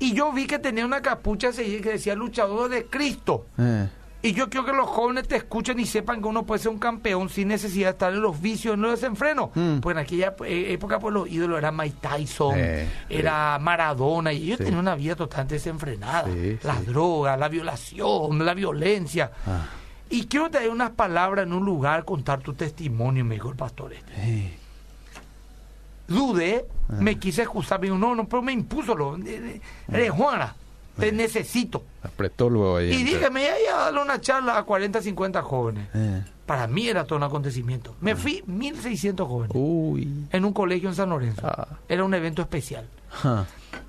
[0.00, 3.46] Y yo vi que tenía una capucha que decía luchador de Cristo.
[3.58, 3.88] Eh,
[4.20, 6.80] Y yo quiero que los jóvenes te escuchen y sepan que uno puede ser un
[6.80, 9.50] campeón sin necesidad de estar en los vicios, en los desenfrenos.
[9.54, 9.78] Mm.
[9.78, 14.42] Pues en aquella eh, época, pues los ídolos eran Mike Tyson, Eh, era Maradona, y
[14.42, 14.64] ellos Sí.
[14.64, 16.24] tenían una vida totalmente desenfrenada.
[16.32, 16.86] Sí, Las sí.
[16.86, 19.30] drogas, la violación, la violencia.
[19.46, 19.66] ah,
[20.10, 23.92] Y quiero traer unas palabras en un lugar, contar tu testimonio, me dijo el pastor
[23.92, 24.58] este.
[26.08, 26.94] Dudé, Ah.
[27.00, 29.16] me quise excusar, me dijo, no, no, pero me impuso lo.
[29.18, 29.60] eh, eh,
[29.92, 30.56] Eres Juana,
[30.98, 31.84] te necesito.
[32.02, 32.90] apretó luego ahí.
[32.92, 35.88] Y dije, me voy a darle una charla a 40, 50 jóvenes.
[35.94, 37.94] Eh, Para mí era todo un acontecimiento.
[38.00, 40.26] Me fui 1.600 jóvenes Uy.
[40.30, 41.46] en un colegio en San Lorenzo.
[41.46, 41.66] Ah.
[41.88, 42.86] Era un evento especial.
[43.24, 43.44] Ah,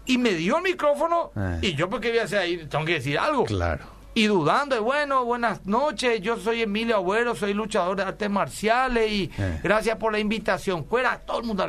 [0.05, 1.59] Y me dio el micrófono Eh.
[1.61, 3.45] y yo porque voy a hacer ahí, tengo que decir algo.
[3.45, 3.97] claro.
[4.15, 9.09] Y dudando, y bueno, buenas noches, yo soy Emilio Agüero, soy luchador de artes marciales
[9.11, 9.59] y Eh.
[9.63, 10.83] gracias por la invitación.
[10.85, 11.65] Fuera, todo el mundo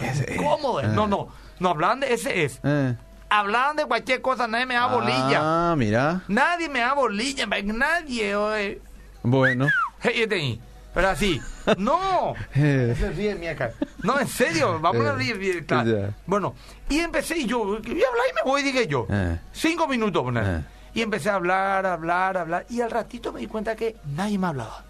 [0.00, 0.36] es.
[0.38, 0.88] ¿Cómo es?
[0.88, 2.60] No, no, no hablaban de ese es.
[2.62, 2.94] Eh.
[3.30, 5.38] Hablaban de cualquier cosa, nadie me da bolilla.
[5.40, 6.22] Ah, mira.
[6.28, 8.34] Nadie me da bolilla, nadie.
[8.36, 8.80] oye.
[9.22, 9.66] Bueno.
[10.02, 10.58] Este.
[10.94, 11.40] Pero así.
[11.78, 12.34] No.
[12.56, 13.70] Eh, Se ríe mi acá.
[14.02, 16.12] No, en serio, vamos a Eh, rir, rir, claro.
[16.26, 16.54] Bueno,
[16.88, 19.06] y empecé y yo, voy a hablar y me voy, dije yo.
[19.08, 19.38] Eh.
[19.52, 20.24] Cinco minutos.
[20.34, 20.64] Eh.
[20.94, 22.66] Y empecé a hablar, hablar, hablar.
[22.68, 24.82] Y al ratito me di cuenta que nadie me hablaba.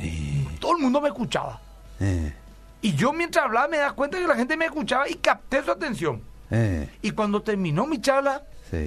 [0.00, 1.60] eh, Todo el mundo me escuchaba.
[2.00, 2.34] eh,
[2.82, 5.70] Y yo mientras hablaba me da cuenta que la gente me escuchaba y capté su
[5.70, 6.20] atención.
[6.50, 8.86] Eh, Y cuando terminó mi charla, sí.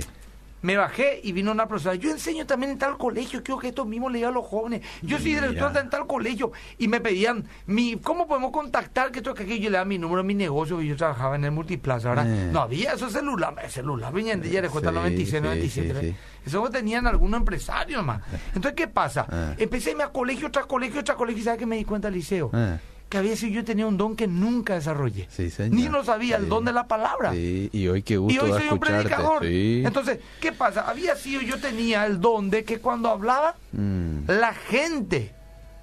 [0.62, 1.96] me bajé y vino una profesora.
[1.96, 4.82] Yo enseño también en tal colegio, quiero que esto mismo le diga a los jóvenes.
[5.02, 5.48] Yo soy Mira.
[5.48, 6.52] director en tal colegio.
[6.78, 9.12] Y me pedían, mi, ¿cómo podemos contactar?
[9.12, 11.52] Que esto, que yo le daba mi número, mi negocio, y yo trabajaba en el
[11.52, 12.28] multiplaza, ¿verdad?
[12.28, 12.50] Eh.
[12.52, 15.94] No había eso celular, el celular, venía en cuesta Sí, 96, sí, 97.
[16.02, 16.16] sí, sí.
[16.46, 18.22] Eso lo tenían algunos empresarios más.
[18.48, 19.26] Entonces, ¿qué pasa?
[19.32, 19.64] Eh.
[19.64, 22.52] Empecé a colegio, tras colegio, tras colegio, y ¿sabes qué me di cuenta, Liceo?
[23.10, 25.28] Que había sido yo tenía un don que nunca desarrollé.
[25.32, 25.74] Sí, señor.
[25.76, 27.32] Ni lo sabía, el don de la palabra.
[27.34, 29.44] sí, y hoy qué Y gusto hoy da soy un predicador.
[29.44, 29.82] Sí.
[29.84, 30.88] Entonces, ¿qué pasa?
[30.88, 35.34] Había sido, yo tenía el don de que cuando hablaba, Mm, la gente,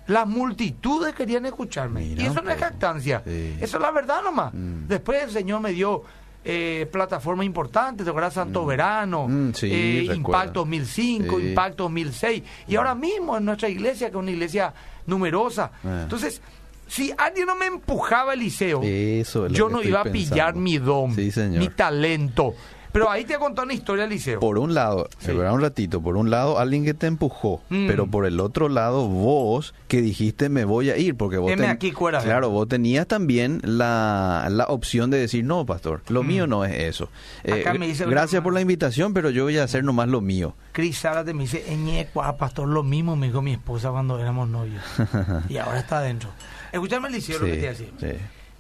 [0.07, 2.01] las multitudes querían escucharme.
[2.03, 2.69] Mira y eso no es poco.
[2.69, 3.23] jactancia.
[3.27, 3.57] Sí.
[3.61, 4.55] Eso es la verdad nomás.
[4.55, 4.87] Mm.
[4.87, 6.03] Después el Señor me dio
[6.49, 8.35] eh, plataformas importantes, ¿te acuerdas?
[8.35, 10.15] Santo Verano, Mm, sí, eh.
[10.15, 11.49] Impacto 2005, Sí.
[11.49, 12.43] Impacto 2006.
[12.69, 14.73] Y ahora mismo en nuestra iglesia, que es una iglesia
[15.07, 15.73] numerosa.
[15.85, 16.03] Ah.
[16.05, 16.41] Entonces,
[16.87, 21.14] si alguien no me empujaba el liceo, Eso yo no iba a pillar mi don,
[21.14, 22.55] Sí, mi talento.
[22.92, 24.40] Pero ahí te contó una historia liceo.
[24.40, 25.31] Por un lado, Sí.
[25.33, 27.88] espera un ratito, por un lado alguien que te empujó, Mm.
[27.88, 31.66] pero por el otro lado vos que dijiste me voy a ir, porque vos, Heme
[31.66, 32.20] aquí, cuera.
[32.22, 36.27] claro, vos tenías también la, la opción de decir, no, pastor, lo Mm.
[36.27, 37.11] mío no es eso.
[37.44, 40.09] Eh, Acá me dice el gracias por la invitación, pero yo voy a hacer nomás
[40.09, 40.55] lo mío.
[40.72, 44.83] Cris Zárate me dice, Eñecua, pastor, lo mismo me dijo mi esposa cuando éramos novios.
[45.51, 46.31] y ahora está adentro.
[46.77, 47.89] Escúchame, Liceo, lo que te sí.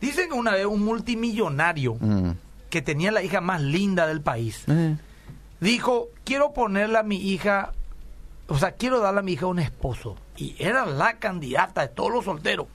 [0.00, 2.30] Dicen que una vez un multimillonario Mm.
[2.70, 4.96] que tenía la hija más linda del país Eh,
[5.60, 7.72] dijo, quiero ponerle a mi hija,
[8.48, 10.16] o sea, quiero darle a mi hija un esposo.
[10.36, 12.66] Y era la candidata de todos los solteros.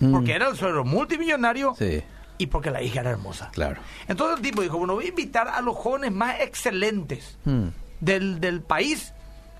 [0.00, 0.12] mm.
[0.12, 2.02] Porque era el suegro multimillonario Sí,
[2.38, 3.50] y porque la hija era hermosa.
[3.52, 3.80] claro.
[4.08, 7.68] Entonces el tipo dijo, bueno, voy a invitar a los jóvenes más excelentes Mm.
[8.00, 9.12] del, del país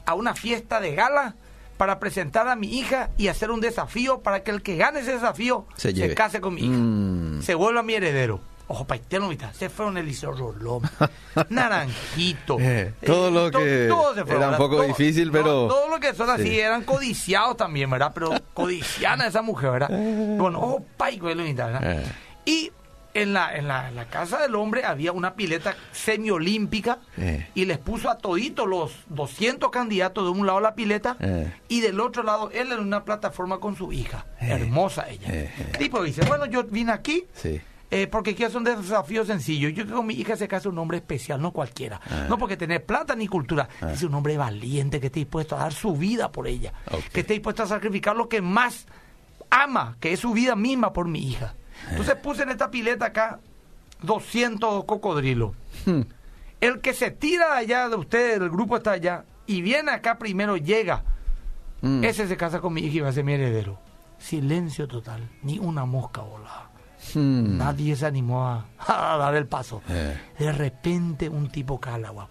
[0.06, 1.34] a una fiesta de gala
[1.76, 5.14] para presentar a mi hija y hacer un desafío para que el que gane ese
[5.14, 6.72] desafío Se case con mi hija.
[6.76, 7.42] Mm.
[7.42, 8.40] Se vuelva mi heredero.
[8.66, 9.52] Ojo, paitelo, vista.
[9.52, 10.80] Se fueron Eliseo Rolón,
[11.50, 12.56] Naranjito.
[12.60, 15.88] Eh, todo lo to- que todos se fueron, era un poco Todo- difícil, pero- todo
[15.88, 16.60] lo que son así Sí.
[16.60, 18.12] eran codiciados también, ¿verdad?
[18.14, 19.88] Pero codiciana esa mujer, ¿verdad?
[19.90, 21.80] Bueno, ojo, paico, ¿verdad?
[21.82, 22.04] Eh.
[22.46, 22.72] Y
[23.14, 27.48] en la, en la, en la casa del hombre había una pileta semiolímpica Eh.
[27.54, 31.52] y les puso a toditos los 200 candidatos de un lado la pileta Eh.
[31.68, 34.26] y del otro lado él en una plataforma con su hija.
[34.40, 34.48] Eh.
[34.50, 35.28] Hermosa ella.
[35.32, 37.60] El tipo dice, bueno, yo vine aquí Sí.
[37.90, 39.68] eh, porque quiero hacer un desafío sencillo.
[39.68, 42.00] Yo quiero que con mi hija se case un hombre especial, no cualquiera.
[42.10, 42.26] Ah.
[42.28, 43.68] No porque tener plata ni cultura.
[43.92, 46.72] Es un hombre valiente que esté dispuesto a dar su vida por ella.
[47.12, 48.86] Que esté dispuesto a sacrificar lo que más
[49.50, 51.54] ama, que es su vida misma por mi hija.
[51.90, 53.40] Entonces puse en esta pileta acá
[54.02, 55.52] 200 cocodrilos.
[55.84, 56.02] Hmm.
[56.60, 60.18] El que se tira de allá de ustedes, el grupo está allá, y viene acá
[60.18, 61.04] primero, llega.
[61.82, 62.04] Mm.
[62.04, 63.78] Ese se casa con mi hija y va a ser mi heredero.
[64.18, 66.70] Silencio total, ni una mosca volaba.
[67.12, 67.58] Hmm.
[67.58, 69.82] Nadie se animó a, a dar el paso.
[69.88, 70.18] Eh.
[70.38, 72.30] De repente un tipo cae al agua.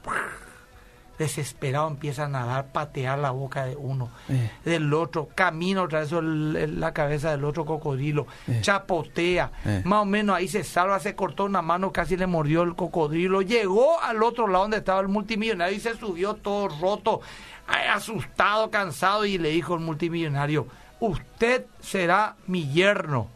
[1.19, 4.49] Desesperado empieza a nadar, patear la boca de uno, Eh.
[4.65, 8.25] del otro, camina otra vez sobre la cabeza del otro cocodrilo,
[8.61, 9.81] chapotea, Eh.
[9.85, 13.41] más o menos ahí se salva, se cortó una mano, casi le mordió el cocodrilo,
[13.41, 17.21] llegó al otro lado donde estaba el multimillonario y se subió todo roto,
[17.67, 20.67] asustado, cansado y le dijo el multimillonario,
[20.99, 23.27] usted será mi yerno,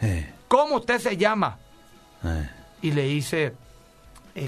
[0.00, 0.32] Eh.
[0.48, 1.58] ¿cómo usted se llama?
[2.24, 2.48] Eh.
[2.82, 3.54] y le dice, eh,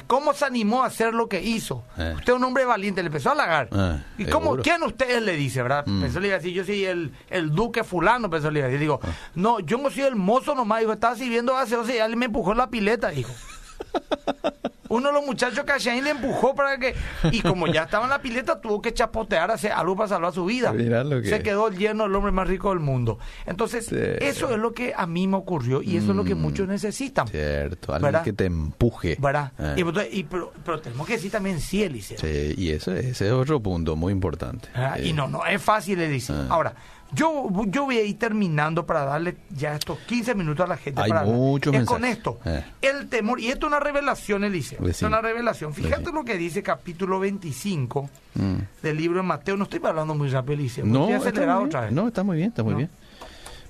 [0.07, 1.83] ¿cómo se animó a hacer lo que hizo?
[1.97, 2.13] Eh.
[2.17, 3.69] Usted es un hombre valiente, le empezó a halagar.
[3.73, 4.63] Eh, ¿Y cómo, seguro.
[4.63, 5.85] quién usted le dice, verdad?
[5.87, 6.01] Mm.
[6.03, 8.69] Pensó le iba a decir, yo soy el, el duque fulano, pensó le iba a
[8.69, 8.81] decir.
[8.81, 9.09] Digo, Ah.
[9.35, 12.53] no, yo no soy el mozo nomás, dijo, estaba sirviendo gaseosa y alguien me empujó
[12.53, 13.33] en la pileta, dijo.
[14.89, 16.95] Uno de los muchachos que hacía ahí le empujó para que...
[17.31, 20.45] Y como ya estaba en la pileta, tuvo que chapotear, hacer algo para salvar su
[20.45, 20.73] vida.
[20.73, 23.19] Que- Se quedó lleno el hombre más rico del mundo.
[23.47, 23.97] Entonces, Sí.
[24.21, 26.41] eso es lo que a mí me ocurrió y eso es lo que Mm.
[26.41, 27.29] muchos necesitan.
[27.29, 28.25] Cierto, alguien ¿Verdad?
[28.25, 29.17] que te empuje.
[29.21, 29.53] ¿Verdad?
[29.59, 29.75] Eh.
[30.13, 32.19] Y, y- pero, pero tenemos que decir también sí, Eliseo.
[32.19, 34.69] Sí, y ese, ese es otro punto muy importante.
[34.75, 34.99] ¿verdad?
[35.01, 36.37] Eh, Y no, no es fácil, Eliseo.
[36.37, 36.47] Ah.
[36.51, 36.75] Ahora,
[37.13, 41.01] yo, yo voy a ir terminando para darle ya estos 15 minutos a la gente.
[41.01, 42.39] Hay para muchos Es con esto.
[42.45, 42.65] Eh.
[42.83, 44.79] El temor, y esto es una revelación, Eliseo.
[44.79, 45.73] Pues es una revelación.
[45.73, 48.55] Fíjate Pues lo que dice capítulo 25 mm.
[48.83, 49.57] del libro de Mateo.
[49.57, 50.85] No estoy hablando muy rápido, Eliseo.
[50.85, 51.95] No, acelerado muy otra bien.
[51.95, 52.03] vez.
[52.03, 52.79] no, está muy bien, está muy No.
[52.79, 52.91] bien.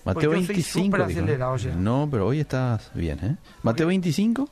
[0.04, 0.84] Pues Mateo soy 25.
[0.86, 1.20] súper dijo.
[1.20, 1.74] acelerado ya.
[1.74, 3.36] No, pero hoy estás bien, ¿eh?
[3.62, 4.48] Mateo 25.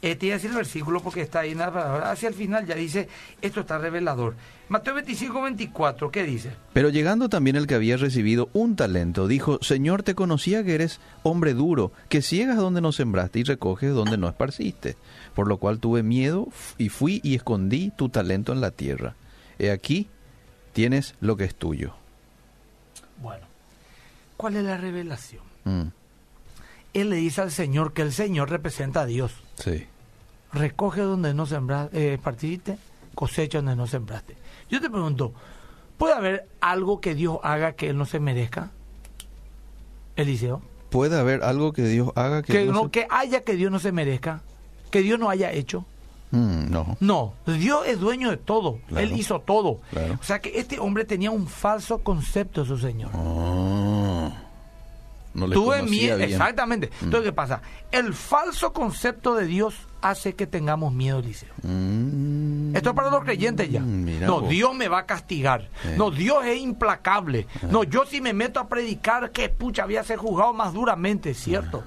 [0.00, 2.12] Este ya es el versículo porque está ahí en la palabra.
[2.12, 3.08] Hacia el final ya dice,
[3.42, 4.36] esto está revelador.
[4.68, 6.52] Mateo 25, 24, ¿qué dice?
[6.72, 11.00] Pero llegando también el que había recibido un talento, dijo, Señor, te conocía que eres
[11.24, 14.96] hombre duro, que ciegas donde no sembraste y recoges donde no esparciste.
[15.34, 19.14] Por lo cual tuve miedo y fui y escondí tu talento en la tierra.
[19.58, 20.08] He aquí,
[20.72, 21.94] tienes lo que es tuyo.
[23.20, 23.46] Bueno,
[24.36, 25.42] ¿cuál es la revelación?
[25.64, 25.88] Mm,
[27.00, 29.32] Él le dice al Señor que el Señor representa a Dios.
[29.56, 29.86] sí.
[30.50, 32.78] Recoge donde no sembraste, eh, partiste,
[33.14, 34.34] cosecha donde no sembraste.
[34.70, 35.34] Yo te pregunto,
[35.98, 38.70] ¿puede haber algo que Dios haga que Él no se merezca?
[40.16, 40.62] Eliseo.
[40.90, 43.70] ¿Puede haber algo que Dios haga que, Que, no no, se- que haya que Dios
[43.70, 44.40] no se merezca,
[44.90, 45.84] que Dios no haya hecho.
[46.30, 46.96] Mm, no.
[47.00, 48.78] No, Dios es dueño de todo.
[48.88, 49.06] Claro.
[49.06, 49.80] Él hizo todo.
[49.90, 50.18] Claro.
[50.20, 53.10] O sea que este hombre tenía un falso concepto de su Señor.
[53.14, 53.87] Ah,
[55.38, 56.90] no le Tuve miedo, exactamente.
[57.00, 57.04] Mm.
[57.04, 57.62] Entonces, ¿qué pasa?
[57.90, 61.48] El falso concepto de Dios hace que tengamos miedo, Eliseo.
[61.62, 63.80] Mm, Esto es para los creyentes ya.
[63.80, 64.50] mira No, vos.
[64.50, 65.68] Dios me va a castigar.
[65.84, 65.94] Eh.
[65.96, 67.46] No, Dios es implacable.
[67.70, 71.34] No, yo si me meto a predicar, que pucha, voy a ser juzgado más duramente,
[71.34, 71.84] cierto.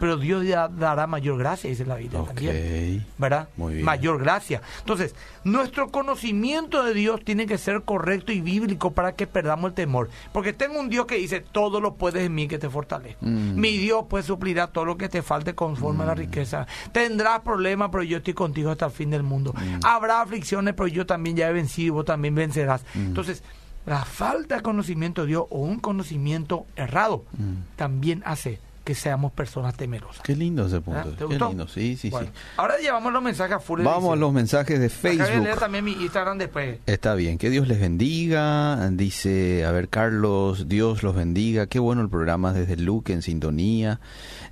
[0.00, 3.06] Pero Dios ya dará mayor gracia, dice la Biblia también.
[3.18, 3.48] ¿Verdad?
[3.56, 3.84] Muy bien.
[3.84, 4.60] Mayor gracia.
[4.80, 5.14] Entonces,
[5.44, 10.10] nuestro conocimiento de Dios tiene que ser correcto y bíblico para que perdamos el temor.
[10.32, 13.18] Porque tengo un Dios que dice, todo lo puedes en mí que te fortalezca.
[13.20, 13.58] Mm.
[13.58, 16.66] Mi Dios pues suplirá todo lo que te falte conforme a la riqueza.
[16.92, 19.54] Tendrás problemas, pero yo estoy contigo hasta el fin del mundo.
[19.54, 19.80] Mm.
[19.86, 22.84] Habrá aflicciones, pero yo también ya he vencido y vos también vencerás.
[22.94, 23.42] Entonces,
[23.86, 27.76] la falta de conocimiento de Dios o un conocimiento errado Mm.
[27.76, 30.22] también hace que seamos personas temerosas.
[30.22, 30.80] Qué lindo ese ¿Ah?
[30.80, 31.10] punto.
[31.10, 31.48] ¿Te Qué gustó?
[31.48, 32.40] lindo, sí, sí, Bueno, sí.
[32.56, 35.42] Ahora llevamos los mensajes a full Vamos a los mensajes de Acá voy a leer
[35.42, 35.58] Facebook.
[35.58, 36.78] también mi Instagram después.
[36.86, 38.88] Está bien, que Dios les bendiga.
[38.92, 41.66] Dice, a ver, Carlos, Dios los bendiga.
[41.66, 43.98] Qué bueno el programa desde Luke en sintonía.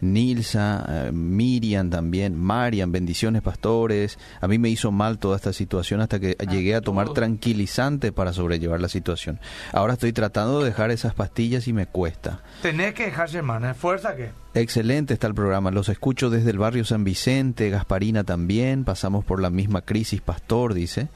[0.00, 4.18] Nilsa, eh, Miriam también, Marian, bendiciones pastores.
[4.40, 7.14] A mí me hizo mal toda esta situación hasta que llegué a tomar todo.
[7.14, 9.40] tranquilizantes para sobrellevar la situación.
[9.72, 12.42] Ahora estoy tratando de dejar esas pastillas y me cuesta.
[12.62, 13.74] Tenés que dejarse, hermana.
[13.74, 14.14] ¿Fuerza
[14.54, 15.72] Excelente está el programa.
[15.72, 18.84] Los escucho desde el barrio San Vicente, Gasparina también.
[18.84, 21.08] Pasamos por la misma crisis, Pastor, dice.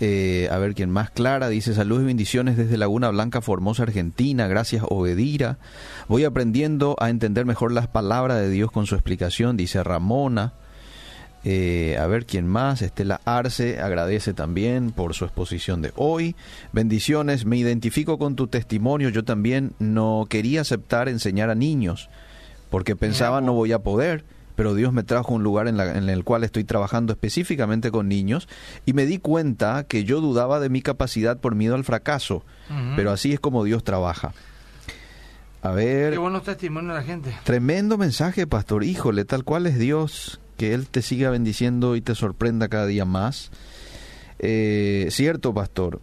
[0.00, 1.10] Eh, a ver quién más.
[1.10, 4.48] Clara dice: Saludos y bendiciones desde Laguna Blanca, Formosa, Argentina.
[4.48, 5.58] Gracias, Obedira.
[6.08, 10.54] Voy aprendiendo a entender mejor las palabras de Dios con su explicación, dice Ramona.
[11.44, 12.80] Eh, a ver quién más.
[12.80, 16.34] Estela Arce agradece también por su exposición de hoy.
[16.72, 17.44] Bendiciones.
[17.44, 19.10] Me identifico con tu testimonio.
[19.10, 22.08] Yo también no quería aceptar enseñar a niños
[22.70, 24.24] porque pensaba no voy a poder,
[24.56, 27.90] pero Dios me trajo a un lugar en, la- en el cual estoy trabajando específicamente
[27.90, 28.48] con niños
[28.86, 32.42] y me di cuenta que yo dudaba de mi capacidad por miedo al fracaso,
[32.96, 34.32] pero así es como Dios trabaja.
[35.62, 37.36] A ver, Qué buenos testimonios de la gente.
[37.44, 38.82] tremendo mensaje, pastor.
[38.84, 43.04] Híjole, tal cual es Dios, que Él te siga bendiciendo y te sorprenda cada día
[43.04, 43.50] más.
[44.38, 46.00] Eh, cierto, pastor.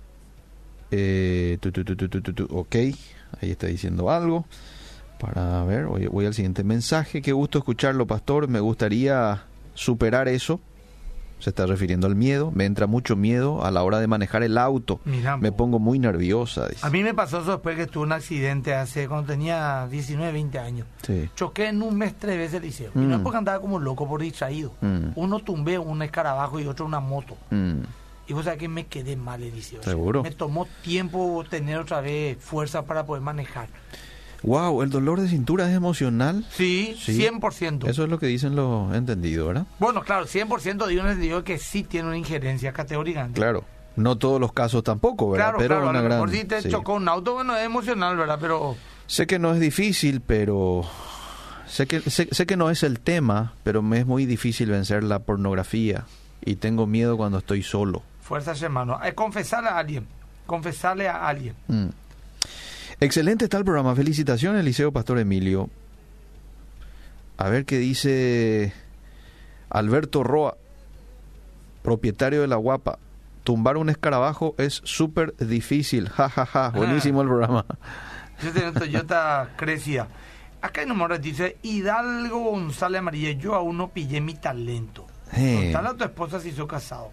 [0.91, 4.45] Eh, tu, tu, tu, tu, tu, tu, tu, ok, ahí está diciendo algo.
[5.19, 7.21] Para ver, voy, voy al siguiente mensaje.
[7.21, 8.47] Qué gusto escucharlo, pastor.
[8.47, 10.59] Me gustaría superar eso.
[11.39, 12.51] Se está refiriendo al miedo.
[12.51, 14.99] Me entra mucho miedo a la hora de manejar el auto.
[15.05, 15.57] Me po.
[15.57, 16.67] pongo muy nerviosa.
[16.67, 16.83] dice.
[16.85, 20.57] A mí me pasó eso después que tuve un accidente hace cuando tenía 19, 20
[20.59, 20.87] años.
[21.05, 21.29] Sí.
[21.35, 22.91] Choqué en un mes tres veces el liceo.
[22.95, 23.23] Y no es Mm.
[23.23, 24.73] porque andaba como loco por distraído.
[24.81, 25.09] Mm.
[25.15, 27.37] Uno tumbé un escarabajo y otro una moto.
[27.51, 27.81] Mm.
[28.29, 29.83] Y vos sabés que me quedé mal el liceo.
[29.83, 30.23] ¿Seguro?
[30.23, 33.67] Me tomó tiempo tener otra vez fuerza para poder manejar.
[34.43, 36.45] Wow, el dolor de cintura es emocional.
[36.51, 37.13] Sí, Sí.
[37.21, 37.87] 100%.
[37.87, 39.65] Eso es lo que dicen los entendidos, ¿verdad?
[39.79, 43.27] Bueno, claro, 100% de uno digo que sí tiene una injerencia categórica.
[43.33, 43.63] Claro.
[43.95, 45.45] No todos los casos tampoco, ¿verdad?
[45.47, 46.19] Claro, pero claro, a una lo gran.
[46.21, 46.69] mejor si te sí.
[46.69, 48.37] chocó un auto, bueno, es emocional, ¿verdad?
[48.39, 48.75] Pero
[49.07, 50.83] Sé que no es difícil, pero
[51.65, 55.03] sé que sé, sé que no es el tema, pero me es muy difícil vencer
[55.03, 56.05] la pornografía
[56.45, 58.03] y tengo miedo cuando estoy solo.
[58.21, 58.99] fuerzas hermano.
[59.03, 60.05] Es confesarle a alguien.
[60.45, 61.55] Confesarle a alguien.
[61.67, 61.87] Mm.
[62.99, 63.95] Excelente está el programa.
[63.95, 65.69] Felicitaciones, Liceo Pastor Emilio.
[67.37, 68.73] A ver qué dice
[69.69, 70.57] Alberto Roa,
[71.83, 72.97] propietario de La Guapa.
[73.43, 76.09] Tumbar un escarabajo es súper difícil.
[76.09, 76.69] Ja, ja, ja.
[76.69, 77.65] Buenísimo el programa.
[78.43, 80.07] Yo tengo Toyota crecida.
[80.61, 83.31] Acá hay un dice Hidalgo González Amarilla.
[83.31, 85.05] Yo aún no pillé mi talento.
[85.33, 85.71] Eh.
[85.71, 87.11] Contale a tu esposa si soy casado.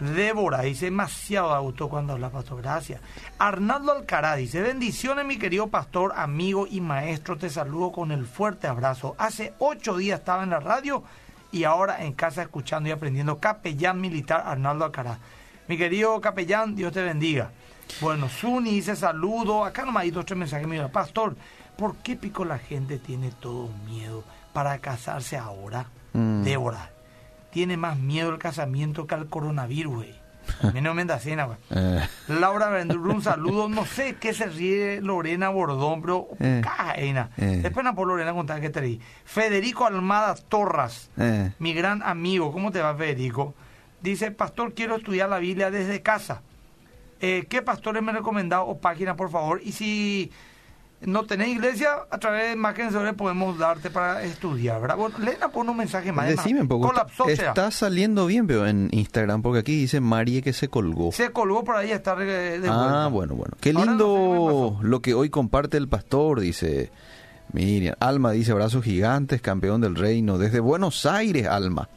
[0.00, 2.62] Débora dice demasiado auto cuando habla, pastor.
[2.62, 3.00] Gracias.
[3.38, 7.36] Arnaldo Alcaraz dice: Bendiciones, mi querido pastor, amigo y maestro.
[7.36, 9.16] Te saludo con el fuerte abrazo.
[9.18, 11.02] Hace ocho días estaba en la radio
[11.50, 13.38] y ahora en casa escuchando y aprendiendo.
[13.38, 15.18] Capellán militar Arnaldo Alcaraz.
[15.66, 17.50] Mi querido capellán, Dios te bendiga.
[18.00, 19.64] Bueno, Zuni dice saludo.
[19.64, 20.66] Acá nomás hay dos tres mensajes.
[20.66, 21.36] Mira, pastor,
[21.76, 25.86] ¿por qué pico la gente tiene todo miedo para casarse ahora?
[26.12, 26.42] Mm.
[26.42, 26.90] Débora,
[27.50, 30.14] tiene más miedo el casamiento que al coronavirus, güey.
[30.72, 31.58] Menos Mendacena, güey.
[31.70, 33.68] Eh, Laura Vendrú, un saludo.
[33.68, 36.62] No sé qué se ríe Lorena Bordón, pero Eh.
[36.64, 37.30] caena.
[37.36, 37.60] Eh.
[37.62, 39.00] Después no por Lorena contar que te reí.
[39.26, 41.52] Federico Almada Torras, eh.
[41.58, 42.50] mi gran amigo.
[42.50, 43.54] ¿Cómo te va, Federico?
[44.00, 46.40] Dice, pastor, quiero estudiar la Biblia desde casa.
[47.20, 49.60] Eh, ¿Qué pastores me recomendado o página, por favor?
[49.62, 50.32] Y si
[51.00, 54.96] no tenés iglesia, a través de Máquina Sobre podemos darte para estudiar, ¿verdad?
[54.96, 56.28] Bueno, Lena pone un mensaje más.
[56.28, 56.88] Decime un poco.
[56.88, 61.12] Colapsó, Está, saliendo bien, pero en Instagram, porque aquí dice Marie que se colgó.
[61.12, 63.06] Se colgó por ahí, está de de Ah, vuelta.
[63.08, 63.56] bueno, bueno.
[63.60, 66.90] Qué Ahora no sé lindo qué lo que hoy comparte el pastor, dice
[67.52, 67.94] Miriam.
[68.00, 70.36] Alma dice, brazos gigantes, campeón del reino.
[70.38, 71.88] Desde Buenos Aires, Alma.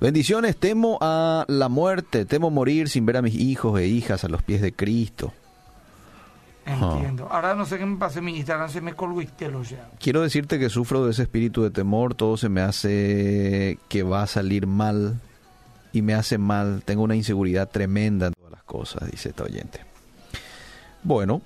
[0.00, 4.28] Bendiciones, temo a la muerte, temo morir sin ver a mis hijos e hijas a
[4.28, 5.32] los pies de Cristo.
[6.66, 7.28] Entiendo.
[7.30, 9.62] Ahora no sé qué me pasó en mi Instagram, se me colgó y te lo
[9.62, 9.88] ya.
[10.00, 14.22] Quiero decirte que sufro de ese espíritu de temor, todo se me hace que va
[14.22, 15.20] a salir mal
[15.92, 16.82] y me hace mal.
[16.84, 19.80] Tengo una inseguridad tremenda en todas las cosas, dice esta oyente.
[21.04, 21.40] Bueno,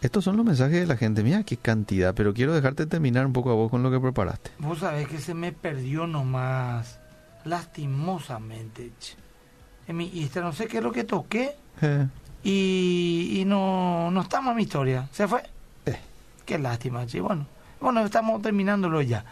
[0.00, 1.22] estos son los mensajes de la gente.
[1.22, 4.50] Mira qué cantidad, pero quiero dejarte terminar un poco a vos con lo que preparaste.
[4.58, 6.98] Vos sabés que se me perdió nomás,
[7.44, 8.90] lastimosamente.
[9.86, 12.06] En mi Instagram, no sé qué es lo que toqué Eh,
[12.42, 15.08] y, y no, no estamos en mi historia.
[15.12, 15.42] ¿Se fue?
[15.86, 15.98] eh,
[16.44, 17.20] Qué lástima, che.
[17.20, 17.46] Bueno,
[17.80, 19.24] bueno, estamos terminándolo ya.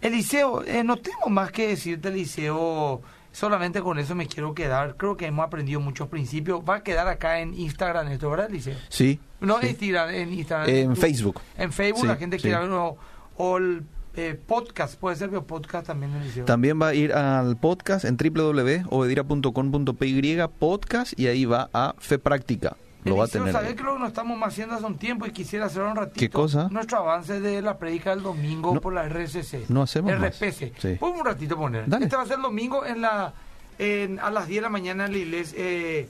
[0.00, 3.00] Eliseo, eh, no tengo más que decirte, Eliseo.
[3.32, 4.96] Solamente con eso me quiero quedar.
[4.96, 6.60] Creo que hemos aprendido muchos principios.
[6.68, 8.76] Va a quedar acá en Instagram esto, ¿verdad, Eliseo?
[8.88, 9.18] sí.
[9.40, 9.66] No sí.
[9.66, 10.68] en Instagram, en Instagram.
[10.70, 11.40] En tu- Facebook.
[11.58, 12.42] En Facebook Sí, la gente sí.
[12.42, 12.96] quiere ver o,
[13.36, 13.82] o el
[14.16, 14.98] eh, podcast.
[14.98, 16.44] Puede ser podcast también, Eliseo.
[16.44, 22.76] También va a ir al podcast en www.obedira.com.py podcast y ahí va a Fe Práctica.
[23.04, 23.52] Lo va a tener.
[23.52, 23.76] ¿sabés ahí.
[23.76, 26.18] que nos estamos haciendo hace un tiempo y quisiera hacer un ratito?
[26.18, 26.68] ¿Qué cosa?
[26.70, 28.80] Nuestro avance de la predica del domingo No.
[28.80, 29.68] por la RCC.
[29.68, 30.40] No hacemos más.
[30.40, 30.72] RPC.
[30.78, 30.94] Sí.
[30.98, 31.84] Podemos un ratito poner.
[31.86, 32.06] Dale.
[32.06, 33.34] Este va a ser el domingo en la,
[33.78, 35.54] en- a las 10 de la mañana en la iglesia.
[35.58, 36.08] Eh.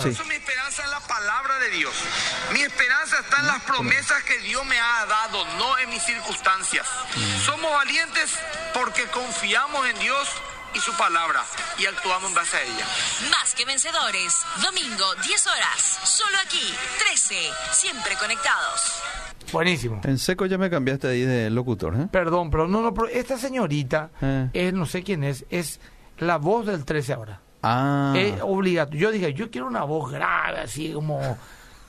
[0.00, 0.08] Sí.
[0.28, 1.92] mi esperanza en la palabra de Dios.
[2.52, 6.86] Mi esperanza está en las promesas que Dios me ha dado, no en mis circunstancias.
[7.44, 8.38] Somos valientes
[8.74, 10.28] porque confiamos en Dios
[10.74, 11.42] y su palabra
[11.78, 12.86] y actuamos en base a ella.
[13.30, 14.34] Más que vencedores.
[14.62, 15.98] Domingo, 10 horas.
[16.04, 16.72] Solo aquí.
[17.08, 17.34] 13.
[17.72, 18.92] Siempre conectados.
[19.50, 20.00] Buenísimo.
[20.04, 22.06] En seco ya me cambiaste ahí de locutor, ¿eh?
[22.12, 24.50] Perdón, pero no, no, pero esta señorita, Eh.
[24.52, 25.80] es, no sé quién es, es
[26.18, 27.40] la voz del 13 ahora.
[27.62, 28.14] Ah.
[28.16, 29.00] Es obligatorio.
[29.00, 31.20] Yo dije, yo quiero una voz grave, así como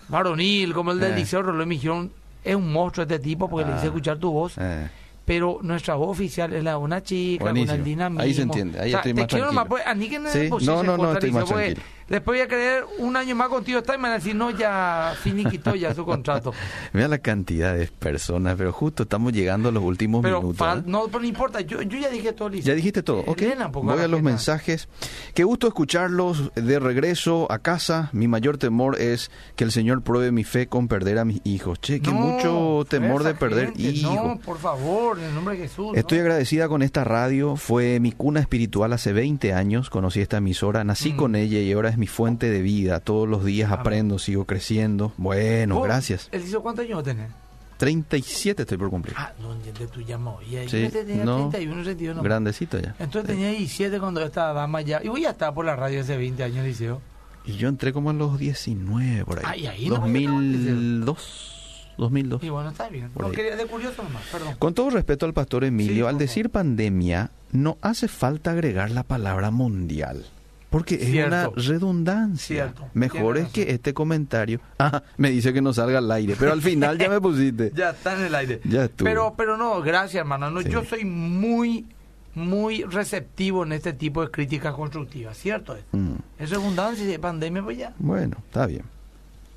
[0.08, 1.14] varonil, como el de Eh.
[1.14, 1.68] Eliseo Rolón.
[1.68, 2.12] Me dijeron,
[2.44, 3.90] es un monstruo este tipo porque le hice Ah.
[3.90, 4.56] escuchar tu voz.
[4.58, 4.90] Eh,
[5.26, 7.76] pero nuestra voz oficial es la de una chica, con Buenísimo.
[7.76, 8.24] el dinamismo.
[8.24, 9.62] Ahí se entiende, ahí O sea, estoy te más quiero tranquilo.
[9.62, 11.82] nomás, pues, a mí que no Sí, no, no, no, estoy más tranquilo.
[12.10, 14.50] Después voy a querer un año más contigo, está y me van a decir, no,
[14.52, 16.54] ya finiquitó ya su contrato.
[16.94, 20.80] Mira la cantidad de personas, pero justo estamos llegando a los últimos Pero, minutos.
[20.80, 20.84] ¿eh?
[20.86, 22.68] no, pero no importa, yo, yo ya dije todo listo.
[22.68, 23.42] Ya dijiste todo, ok.
[23.42, 24.88] Elena, Voy a los mensajes.
[25.34, 28.10] Qué gusto escucharlos de regreso a casa.
[28.14, 31.80] Mi mayor temor es que el Señor pruebe mi fe con perder a mis hijos.
[31.80, 34.14] Che, que No, mucho temor de perder gente, hijos.
[34.16, 35.96] No, por favor, en el nombre de Jesús.
[35.96, 36.24] Estoy no.
[36.24, 41.14] agradecida con esta radio, fue mi cuna espiritual hace 20 años, conocí esta emisora, nací
[41.14, 41.18] Mm.
[41.18, 43.80] con ella y ahora es mi fuente de vida, todos los días Amén.
[43.82, 45.14] aprendo, sigo creciendo.
[45.18, 46.30] Bueno, ¿Vos, gracias.
[46.32, 47.30] Eliso, ¿cuántos años tenés?
[47.78, 49.16] 37 estoy por cumplir.
[49.18, 50.40] Ah, no, de tu llamo.
[50.50, 52.22] Y ahí Sí, tenía no, 31, 31.
[52.24, 52.96] Grandecito ya.
[53.00, 55.02] Entonces tenía 17 cuando esta dama ya.
[55.04, 57.02] Y voy a estar por la radio hace 20 años, Liceo.
[57.46, 59.46] Y yo entré como a los 19 por ahí.
[59.48, 61.94] Ah, y ahí no, 2002.
[61.98, 62.44] 2002.
[62.44, 63.12] Y bueno, está bien.
[63.18, 64.56] No quería de curioso nomás, perdón.
[64.60, 69.04] Con todo respeto al pastor Emilio, Sí, al decir pandemia, no hace falta agregar la
[69.04, 70.26] palabra mundial.
[70.70, 71.36] Porque es Cierto.
[71.36, 72.56] una redundancia.
[72.56, 72.88] Cierto.
[72.94, 74.60] Mejor es que este comentario.
[74.80, 77.72] Ah, me dice que no salga al aire, pero al final ya me pusiste.
[77.76, 78.62] Ya está en el aire.
[78.64, 79.06] Ya estuvo.
[79.06, 80.50] Pero, pero no, gracias, hermano.
[80.52, 80.70] No, Sí.
[80.70, 81.88] Yo soy muy,
[82.36, 85.76] muy receptivo en este tipo de críticas constructivas, ¿cierto?
[85.76, 87.94] Es, Mm, es redundancia y de pandemia, pues ya.
[87.98, 88.84] Bueno, está bien.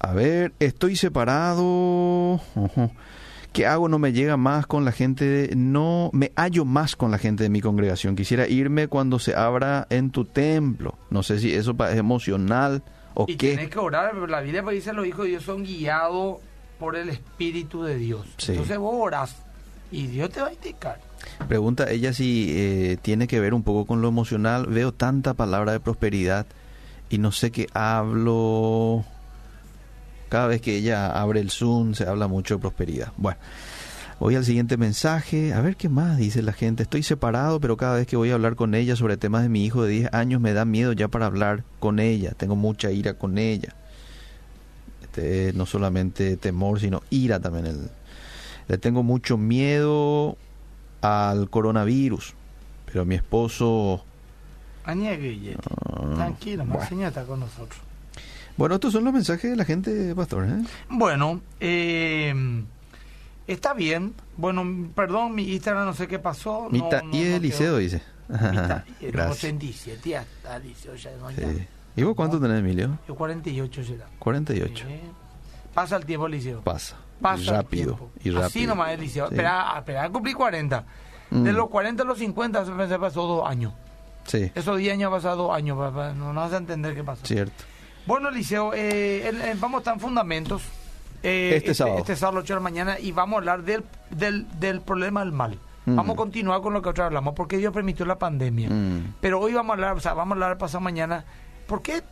[0.01, 2.41] A ver, estoy separado.
[3.53, 3.89] ¿Qué hago?
[3.89, 5.25] No me llega más con la gente.
[5.27, 8.17] de- no me hallo más con la gente de mi congregación.
[8.17, 10.97] Quisiera irme cuando se abra en tu templo.
[11.11, 12.83] No sé si eso es emocional
[13.15, 13.49] o y qué.
[13.49, 16.39] tienes que orar, pero la Biblia pues, dice los hijos de Dios son guiados
[16.79, 18.27] por el Espíritu de Dios.
[18.39, 18.53] Sí.
[18.53, 19.37] Entonces vos orás
[19.91, 20.99] y Dios te va a indicar.
[21.47, 24.67] Pregunta ella si eh, tiene que ver un poco con lo emocional.
[24.67, 26.47] Veo tanta palabra de prosperidad
[27.11, 29.05] y no sé qué hablo.
[30.33, 33.13] Cada vez que ella abre el Zoom se habla mucho de prosperidad.
[33.19, 33.39] Bueno,
[34.19, 35.53] voy al siguiente mensaje.
[35.53, 36.85] A ver qué más dice la gente.
[36.85, 39.63] Estoy separado, pero cada vez que voy a hablar con ella sobre temas de mi
[39.67, 42.33] hijo de 10 años me da miedo ya para hablar con ella.
[42.35, 43.75] Tengo mucha ira con ella.
[45.03, 47.67] Este, no solamente temor, sino ira también.
[47.67, 47.91] El-
[48.69, 50.39] le tengo mucho miedo
[51.03, 52.33] al coronavirus,
[52.87, 54.03] pero mi esposo...
[54.85, 55.57] Aniegue, Guille.
[55.93, 57.81] ah, Tranquilo, Señor está con nosotros.
[58.57, 60.47] Bueno, estos son los mensajes de la gente, pastor.
[60.47, 60.63] ¿eh?
[60.91, 62.35] Bueno, eh,
[63.47, 64.15] está bien.
[64.37, 66.65] Bueno, perdón, mi Instagram no sé qué pasó.
[66.65, 68.03] no- Mita, no- y no Eliseo dice.
[69.01, 69.39] Y el Gracias.
[69.39, 71.37] 87 ya está, Eliseo, ya no, ya.
[71.51, 71.67] Sí.
[71.97, 72.99] ¿Y vos cuánto tenés, Emilio?
[73.07, 74.07] Yo 48 será.
[74.19, 74.85] 48.
[74.89, 74.95] Sí.
[75.75, 76.61] Pasa el tiempo, Eliseo.
[76.63, 76.97] Pasa.
[77.21, 77.85] Pasa y el rápido.
[77.95, 78.11] tiempo.
[78.25, 78.47] Y rápido.
[78.47, 79.29] Así nomás, Eliseo.
[79.29, 79.35] Sí.
[79.35, 80.85] Espera, espera, cumplí 40.
[81.31, 81.43] Mm.
[81.45, 83.73] De los 40 a los 50 se pasó dos años.
[84.25, 86.13] Sí, Esos 10 años han pasado dos años, papá.
[86.15, 87.27] No, no vas a entender qué pasó.
[87.27, 87.65] cierto.
[88.07, 90.63] Bueno, Liceo, eh, el- eh, vamos a estar en fundamentos.
[91.23, 91.99] eh, Este sábado.
[91.99, 94.81] Este sábado a las 8 de la mañana y vamos a hablar del, del, del
[94.81, 95.57] problema del mal.
[95.87, 95.95] Mm.
[95.95, 98.69] Vamos a continuar con lo que otra hablamos, porque Dios permitió la pandemia.
[98.71, 99.15] Mm.
[99.21, 101.25] Pero hoy vamos a hablar, o sea, vamos a hablar pasado mañana,
[101.69, 102.03] ¿por qué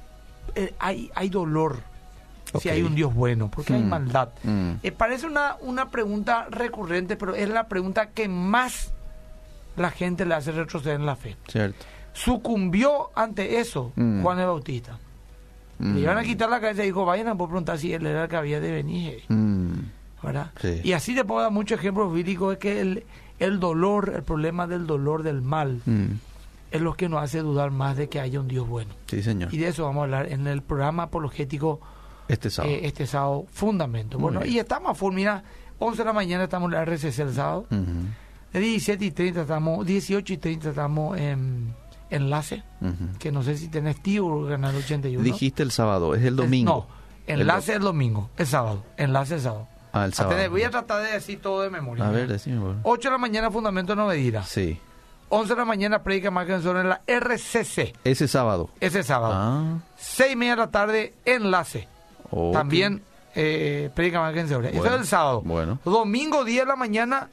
[0.55, 1.78] eh, hay, hay dolor
[2.53, 2.62] Ok.
[2.62, 3.51] si hay un Dios bueno?
[3.51, 3.88] ¿Por qué hay Mm.
[3.88, 4.28] maldad?
[4.45, 4.72] Mm.
[4.82, 8.93] Eh, parece una, una pregunta recurrente, pero es la pregunta que más
[9.76, 11.36] la gente le hace retroceder en la fe.
[11.49, 11.84] Cierto.
[12.12, 14.22] Sucumbió ante eso Mm.
[14.22, 14.99] Juan el Bautista.
[15.80, 15.94] Mm.
[15.94, 18.28] Le iban a quitar la cabeza y dijo, vayan a preguntar si él era el
[18.28, 19.22] que había de venir.
[19.28, 19.72] Mm.
[20.22, 20.50] ¿verdad?
[20.60, 20.80] Sí.
[20.84, 23.04] Y así te puedo dar muchos ejemplos bíblicos de que el,
[23.38, 26.12] el dolor, el problema del dolor, del mal, Mm.
[26.70, 28.92] es lo que nos hace dudar más de que haya un Dios bueno.
[29.06, 29.52] Sí, señor.
[29.52, 31.80] Y de eso vamos a hablar en el programa apologético
[32.28, 32.74] Este sábado.
[32.74, 34.18] eh, este sábado, Fundamento.
[34.18, 34.54] Muy bueno, bien.
[34.54, 35.42] y estamos a full, mira,
[35.78, 37.66] 11 de la mañana estamos en la RCC el sábado,
[38.52, 41.72] de 17 y 30 estamos, 18 y 30 estamos en
[42.11, 42.62] Enlace,
[43.18, 45.22] que no sé si tenés tío Canal 81.
[45.22, 46.86] Dijiste el sábado, es el Es- domingo.
[46.88, 49.68] No, Enlace el domingo, el sábado, Enlace el sábado.
[49.92, 50.50] Ah, el sábado.
[50.50, 52.06] Voy a tratar de decir todo de memoria.
[52.06, 52.56] A ver, decime.
[52.61, 52.80] por favor.
[52.84, 54.42] 8 de la mañana, Fundamento no Medida.
[54.44, 54.78] Sí.
[55.28, 58.70] 11 de la mañana, Predica que en la RCC, Ese sábado.
[58.80, 59.34] ese sábado.
[59.36, 59.78] Ah.
[59.96, 61.88] 6 y media de la tarde, Enlace.
[62.52, 63.02] También
[63.34, 64.40] eh, Predica que
[64.70, 65.42] Eso Bueno, es el sábado.
[65.44, 65.78] bueno.
[65.84, 67.28] Domingo 10 de la mañana,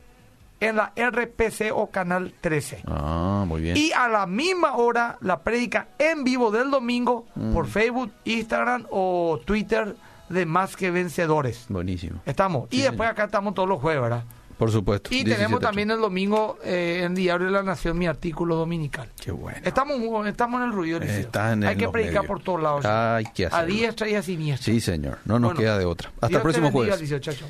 [0.60, 2.84] en la RPC o Canal 13.
[2.88, 3.78] Ah, muy bien.
[3.78, 7.54] Y a la misma hora, la prédica en vivo del domingo Mm.
[7.54, 9.96] por Facebook, Instagram o Twitter
[10.30, 11.66] de Más que Vencedores.
[11.70, 12.22] Buenísimo.
[12.26, 12.68] Estamos.
[12.72, 13.12] Sí, y después señor.
[13.12, 14.24] acá estamos todos los jueves, ¿verdad?
[14.58, 15.10] Por supuesto.
[15.12, 19.08] Y 17 tenemos también el domingo eh, en Diario de la Nación mi artículo dominical.
[19.22, 19.60] Qué bueno.
[19.64, 19.98] Estamos,
[20.28, 21.00] estamos en el ruido.
[21.00, 22.26] Está en Hay el- que los predicar medios.
[22.26, 22.84] por todos lados.
[22.84, 23.68] Hay que a hacerlo.
[23.76, 24.66] diestra y a siniestra.
[24.74, 25.20] Sí, señor.
[25.26, 26.10] No nos Bueno, queda de otra.
[26.16, 26.98] Hasta Dios el próximo bendiga, jueves.
[27.00, 27.48] Eliseo, chao, chao.